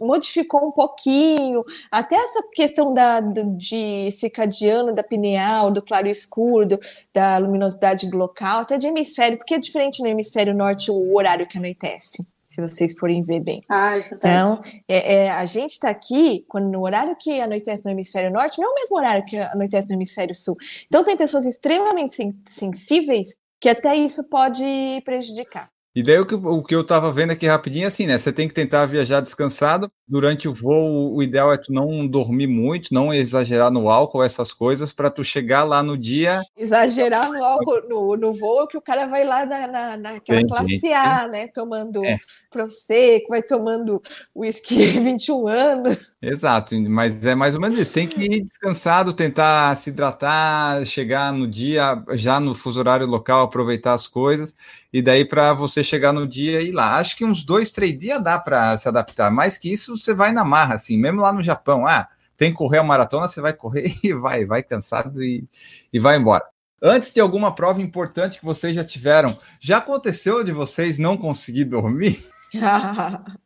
[0.00, 6.68] modificou um pouquinho, até essa questão da, de circadiano, da pineal, do claro e escuro,
[6.68, 6.80] do,
[7.12, 11.46] da luminosidade do local, até de hemisfério, porque é diferente no hemisfério norte o horário
[11.46, 13.62] que anoitece se vocês forem ver bem.
[13.66, 17.90] Ah, é então, é, é, a gente está aqui, quando no horário que anoitece no
[17.90, 20.54] hemisfério norte, não é o mesmo horário que anoitece no hemisfério sul.
[20.86, 22.14] Então, tem pessoas extremamente
[22.46, 24.62] sensíveis que até isso pode
[25.02, 25.71] prejudicar.
[25.94, 28.18] E daí o que, o que eu tava vendo aqui rapidinho, assim, né?
[28.18, 29.92] Você tem que tentar viajar descansado.
[30.08, 34.54] Durante o voo, o ideal é tu não dormir muito, não exagerar no álcool, essas
[34.54, 36.40] coisas, para tu chegar lá no dia.
[36.56, 40.46] Exagerar no álcool no, no voo, que o cara vai lá na, na, naquela tem,
[40.46, 41.46] classe A, né?
[41.48, 42.18] Tomando é.
[42.50, 44.00] Prosecco, vai tomando
[44.34, 46.14] whisky 21 anos.
[46.22, 47.92] Exato, mas é mais ou menos isso.
[47.92, 53.44] Tem que ir descansado, tentar se hidratar, chegar no dia já no fuso horário local,
[53.44, 54.54] aproveitar as coisas
[54.92, 56.98] e daí para você chegar no dia e ir lá.
[56.98, 59.30] Acho que uns dois, três dias dá para se adaptar.
[59.30, 61.86] Mais que isso, você vai na marra, assim, mesmo lá no Japão.
[61.86, 65.44] Ah, tem que correr a maratona, você vai correr e vai, vai cansado e,
[65.92, 66.44] e vai embora.
[66.82, 71.64] Antes de alguma prova importante que vocês já tiveram, já aconteceu de vocês não conseguir
[71.64, 72.20] dormir?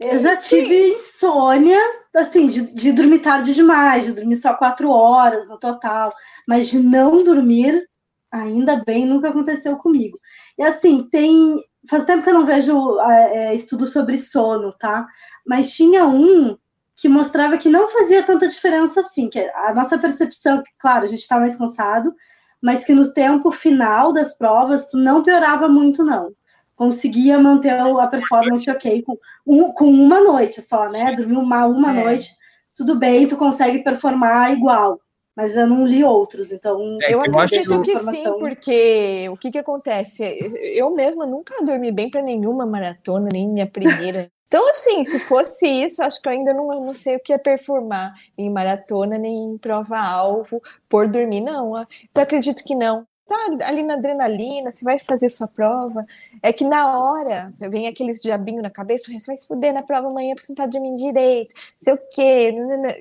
[0.00, 1.78] Eu já tive insônia,
[2.16, 6.12] assim, de, de dormir tarde demais, de dormir só quatro horas no total,
[6.48, 7.88] mas de não dormir,
[8.32, 10.18] ainda bem, nunca aconteceu comigo.
[10.58, 11.56] E assim, tem.
[11.88, 15.06] Faz tempo que eu não vejo é, estudo sobre sono, tá?
[15.44, 16.56] Mas tinha um
[16.94, 21.20] que mostrava que não fazia tanta diferença assim, que a nossa percepção, claro, a gente
[21.20, 22.14] está mais cansado,
[22.62, 26.32] mas que no tempo final das provas tu não piorava muito, não.
[26.76, 31.14] Conseguia manter a performance ok com, um, com uma noite só, né?
[31.16, 32.04] Dormiu uma, uma é.
[32.04, 32.30] noite,
[32.76, 35.00] tudo bem, tu consegue performar igual.
[35.34, 36.98] Mas eu não li outros, então.
[37.02, 40.22] É, eu, eu acredito que sim, porque o que, que acontece?
[40.76, 44.30] Eu mesma nunca dormi bem para nenhuma maratona, nem minha primeira.
[44.52, 47.38] Então, assim, se fosse isso, acho que eu ainda não, não sei o que é
[47.38, 50.60] performar em maratona nem em prova-alvo
[50.90, 51.74] por dormir, não.
[51.74, 51.86] Eu
[52.22, 53.06] acredito que não.
[53.32, 56.04] Tá ali na adrenalina, você vai fazer sua prova.
[56.42, 60.08] É que na hora vem aqueles diabinho na cabeça, você vai se fuder na prova
[60.08, 62.52] amanhã pra sentar de mim direito, sei o quê.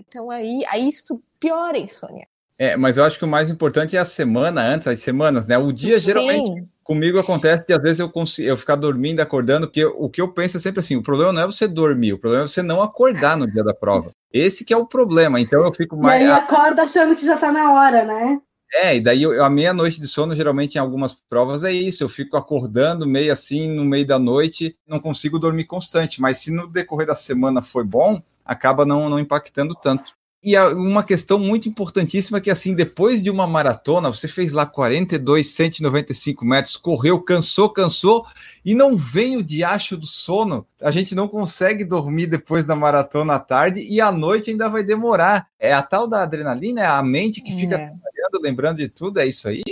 [0.07, 2.27] Então aí, aí isso piora a insônia.
[2.57, 5.57] É, mas eu acho que o mais importante é a semana antes, as semanas, né?
[5.57, 6.47] O dia geralmente.
[6.47, 10.19] Sim comigo acontece que às vezes eu consigo eu ficar dormindo, acordando, porque o que
[10.19, 12.61] eu penso é sempre assim, o problema não é você dormir, o problema é você
[12.61, 14.11] não acordar no dia da prova.
[14.34, 16.21] Esse que é o problema, então eu fico mais...
[16.21, 18.41] E aí acorda achando que já tá na hora, né?
[18.74, 22.09] É, e daí eu, a meia-noite de sono, geralmente em algumas provas é isso, eu
[22.09, 26.67] fico acordando meio assim, no meio da noite, não consigo dormir constante, mas se no
[26.67, 30.13] decorrer da semana foi bom, acaba não, não impactando tanto.
[30.43, 34.65] E uma questão muito importantíssima é que, assim, depois de uma maratona, você fez lá
[34.65, 38.26] 42, 195 metros, correu, cansou, cansou,
[38.65, 40.65] e não vem o diacho do sono.
[40.82, 44.84] A gente não consegue dormir depois da maratona à tarde e à noite ainda vai
[44.84, 45.47] demorar.
[45.59, 47.93] É a tal da adrenalina, é a mente que fica é.
[48.42, 49.64] Lembrando de tudo, é isso aí?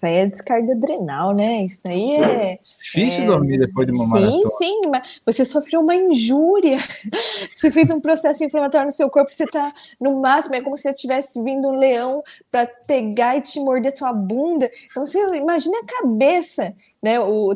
[0.00, 1.62] Isso aí é descarga adrenal, né?
[1.62, 2.58] Isso aí é.
[2.82, 4.42] Difícil é, dormir depois de uma sim, maratona.
[4.42, 6.78] Sim, sim, mas você sofreu uma injúria.
[7.52, 10.92] Você fez um processo inflamatório no seu corpo, você está no máximo, é como se
[10.92, 14.70] tivesse vindo um leão para pegar e te morder sua bunda.
[14.90, 17.18] Então você imagina a cabeça, né?
[17.18, 17.54] O,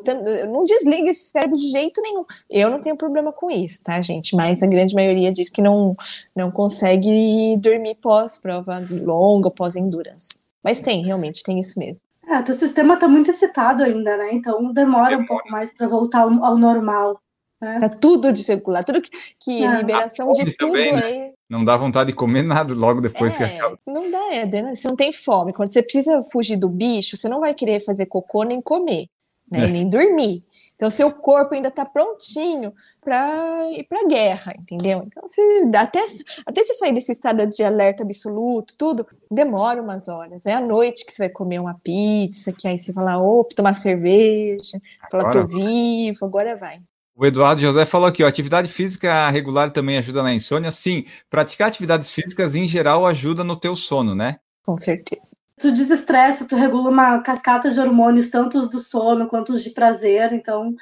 [0.50, 2.24] não desliga esse cérebro de jeito nenhum.
[2.50, 4.34] Eu não tenho problema com isso, tá, gente?
[4.34, 5.96] Mas a grande maioria diz que não,
[6.34, 10.43] não consegue dormir pós-prova longa, pós-endurance.
[10.64, 12.06] Mas tem, realmente, tem isso mesmo.
[12.26, 14.32] É, teu sistema está muito excitado ainda, né?
[14.32, 15.18] Então demora, demora.
[15.18, 17.20] um pouco mais para voltar ao, ao normal.
[17.60, 17.80] Né?
[17.80, 19.76] Tá tudo desregulado, tudo que, que é.
[19.76, 21.02] liberação de tudo também, né?
[21.04, 21.32] aí.
[21.48, 23.78] Não dá vontade de comer nada logo depois é, que acaba.
[23.86, 25.52] Não dá, é, você não tem fome.
[25.52, 29.08] Quando você precisa fugir do bicho, você não vai querer fazer cocô nem comer,
[29.50, 29.64] né?
[29.64, 29.66] É.
[29.66, 30.44] Nem dormir.
[30.84, 32.70] Então, seu corpo ainda está prontinho
[33.00, 35.02] para ir para a guerra, entendeu?
[35.06, 35.40] Então, se,
[35.74, 36.04] até,
[36.44, 40.44] até você sair desse estado de alerta absoluto, tudo, demora umas horas.
[40.44, 43.72] É à noite que você vai comer uma pizza, que aí você lá, opa, tomar
[43.72, 44.78] cerveja,
[45.10, 46.82] falar, tô vivo, agora vai.
[47.16, 50.70] O Eduardo José falou aqui, ó, atividade física regular também ajuda na insônia?
[50.70, 54.36] Sim, praticar atividades físicas em geral ajuda no teu sono, né?
[54.66, 59.52] Com certeza tu desestressa, tu regula uma cascata de hormônios, tanto os do sono quanto
[59.52, 60.32] os de prazer.
[60.32, 60.74] Então,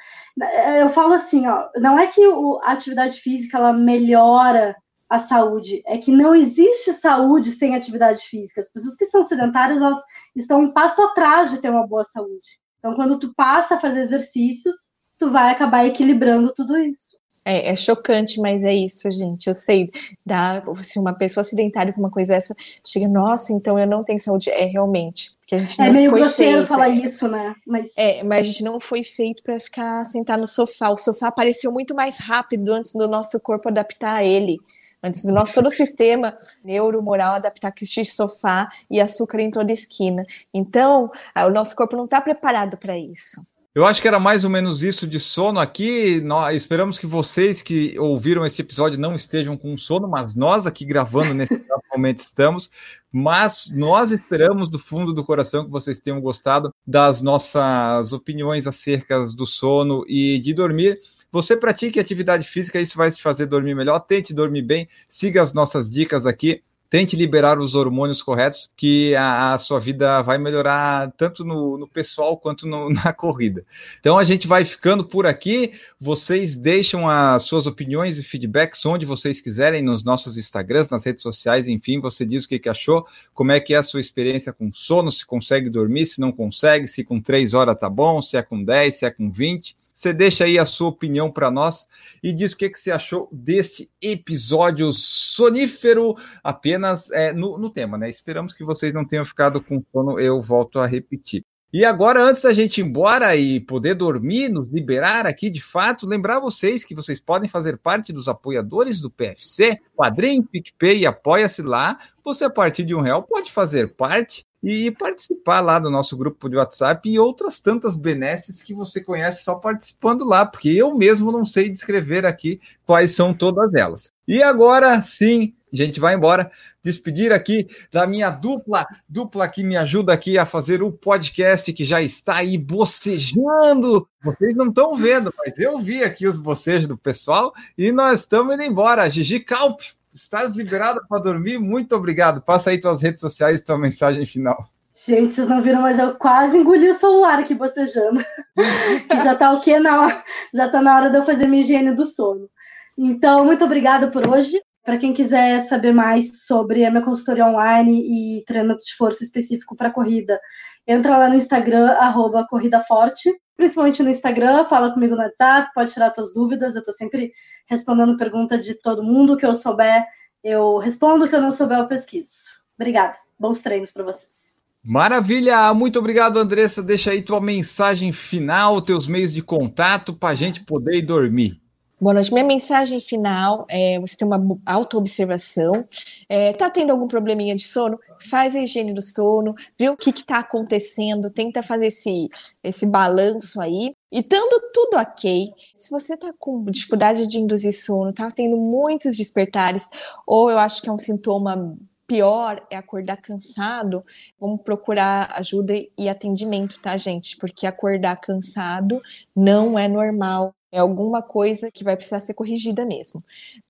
[0.79, 2.23] eu falo assim, ó, não é que
[2.63, 4.75] a atividade física ela melhora
[5.09, 8.63] a saúde, é que não existe saúde sem atividade física.
[8.63, 10.01] As pessoas que são sedentárias, elas
[10.35, 12.59] estão um passo atrás de ter uma boa saúde.
[12.79, 17.22] Então, quando tu passa a fazer exercícios, tu vai acabar equilibrando tudo isso.
[17.45, 19.49] É, é, chocante, mas é isso, gente.
[19.49, 19.91] Eu sei,
[20.25, 22.55] dá, se uma pessoa sedentária com uma coisa dessa
[22.87, 24.49] chega, nossa, então eu não tenho saúde.
[24.51, 25.31] É realmente.
[25.79, 27.55] é meio grosseiro falar isso, né?
[27.67, 27.93] Mas...
[27.97, 30.91] É, mas a gente não foi feito para ficar sentado no sofá.
[30.91, 34.59] O sofá apareceu muito mais rápido antes do nosso corpo adaptar a ele.
[35.03, 36.33] Antes do nosso todo o sistema
[36.65, 40.25] neuromoral adaptar que existe sofá e açúcar em toda esquina.
[40.55, 43.45] Então, o nosso corpo não está preparado para isso.
[43.75, 46.21] Eu acho que era mais ou menos isso de sono aqui.
[46.21, 50.85] Nós esperamos que vocês que ouviram esse episódio não estejam com sono, mas nós aqui
[50.85, 51.55] gravando nesse
[51.91, 52.71] momento estamos.
[53.11, 59.25] Mas nós esperamos do fundo do coração que vocês tenham gostado das nossas opiniões acerca
[59.25, 61.01] do sono e de dormir.
[61.31, 64.01] Você pratique atividade física, isso vai te fazer dormir melhor.
[64.01, 66.63] Tente dormir bem, siga as nossas dicas aqui
[66.93, 71.89] tente liberar os hormônios corretos, que a, a sua vida vai melhorar tanto no, no
[71.89, 73.65] pessoal quanto no, na corrida.
[73.99, 75.73] Então a gente vai ficando por aqui.
[75.99, 81.23] Vocês deixam as suas opiniões e feedbacks onde vocês quiserem, nos nossos Instagrams, nas redes
[81.23, 84.53] sociais, enfim, você diz o que, que achou, como é que é a sua experiência
[84.53, 88.37] com sono, se consegue dormir, se não consegue, se com três horas tá bom, se
[88.37, 89.75] é com 10, se é com 20.
[90.03, 91.87] Você deixa aí a sua opinião para nós
[92.21, 97.97] e diz o que, que você achou deste episódio sonífero, apenas é, no, no tema,
[97.97, 98.11] né?
[98.11, 101.45] Esperamos que vocês não tenham ficado com sono, eu volto a repetir.
[101.73, 106.05] E agora, antes da gente ir embora e poder dormir, nos liberar aqui de fato,
[106.05, 111.63] lembrar vocês que vocês podem fazer parte dos apoiadores do PFC, Padrim, PicPay e apoia-se
[111.63, 111.97] lá.
[112.25, 116.49] Você, a partir de um real, pode fazer parte e participar lá do nosso grupo
[116.49, 121.33] de WhatsApp e outras tantas benesses que você conhece só participando lá, porque eu mesmo
[121.33, 124.13] não sei descrever aqui quais são todas elas.
[124.27, 126.51] E agora sim, a gente vai embora,
[126.85, 131.85] despedir aqui da minha dupla, dupla que me ajuda aqui a fazer o podcast que
[131.85, 134.07] já está aí bocejando.
[134.23, 138.55] Vocês não estão vendo, mas eu vi aqui os bocejos do pessoal e nós estamos
[138.55, 139.11] indo embora.
[139.11, 139.81] Gigi Calp,
[140.15, 141.59] estás liberada para dormir?
[141.59, 142.43] Muito obrigado.
[142.43, 144.69] Passa aí tuas redes sociais e tua mensagem final.
[144.95, 148.23] Gente, vocês não viram, mas eu quase engoli o celular aqui bocejando.
[149.09, 149.81] que já tá o quê?
[149.81, 152.49] Na hora, já tá na hora de eu fazer minha higiene do sono.
[152.97, 154.61] Então, muito obrigada por hoje.
[154.85, 158.03] Para quem quiser saber mais sobre a minha consultoria online
[158.39, 160.39] e treinamento de força específico para corrida,
[160.87, 163.31] entra lá no Instagram, arroba Corrida Forte,
[163.63, 167.33] principalmente no Instagram, fala comigo no WhatsApp, pode tirar suas dúvidas, eu estou sempre
[167.71, 170.05] respondendo pergunta de todo mundo, que eu souber,
[170.43, 172.51] eu respondo, que eu não souber, eu pesquiso.
[172.77, 174.61] Obrigada, bons treinos para vocês.
[174.83, 176.83] Maravilha, muito obrigado, Andressa.
[176.83, 181.62] Deixa aí tua mensagem final, teus meios de contato para a gente poder ir dormir.
[182.03, 182.33] Boa noite.
[182.33, 185.87] Minha mensagem final é você ter uma autoobservação.
[186.29, 187.97] É, tá tendo algum probleminha de sono?
[188.29, 192.29] Faz a higiene do sono, vê o que está acontecendo, tenta fazer esse,
[192.61, 193.95] esse balanço aí.
[194.11, 199.17] E estando tudo ok, se você tá com dificuldade de induzir sono, tá tendo muitos
[199.17, 199.89] despertares,
[200.27, 204.05] ou eu acho que é um sintoma pior é acordar cansado,
[204.41, 207.37] vamos procurar ajuda e atendimento, tá, gente?
[207.37, 209.01] Porque acordar cansado
[209.37, 213.23] não é normal é alguma coisa que vai precisar ser corrigida mesmo.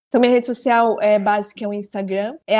[0.08, 2.58] Então, minha rede social é básica, é o Instagram, é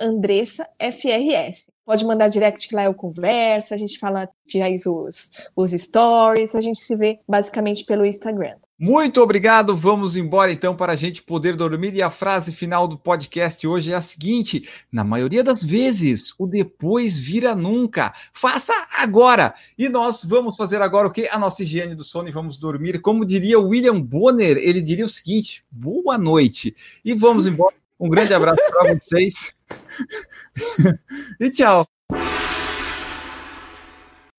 [0.00, 1.70] AndressaFRS.
[1.84, 6.60] Pode mandar direct que lá eu converso, a gente fala, faz os, os stories, a
[6.60, 8.56] gente se vê basicamente pelo Instagram.
[8.78, 9.74] Muito obrigado.
[9.74, 11.94] Vamos embora então para a gente poder dormir.
[11.94, 16.46] E a frase final do podcast hoje é a seguinte: na maioria das vezes, o
[16.46, 18.12] depois vira nunca.
[18.34, 19.54] Faça agora.
[19.78, 21.26] E nós vamos fazer agora o que?
[21.26, 23.00] A nossa higiene do sono e vamos dormir.
[23.00, 26.76] Como diria William Bonner, ele diria o seguinte: boa noite.
[27.02, 27.74] E vamos embora.
[27.98, 29.54] Um grande abraço para vocês.
[31.40, 31.86] e tchau.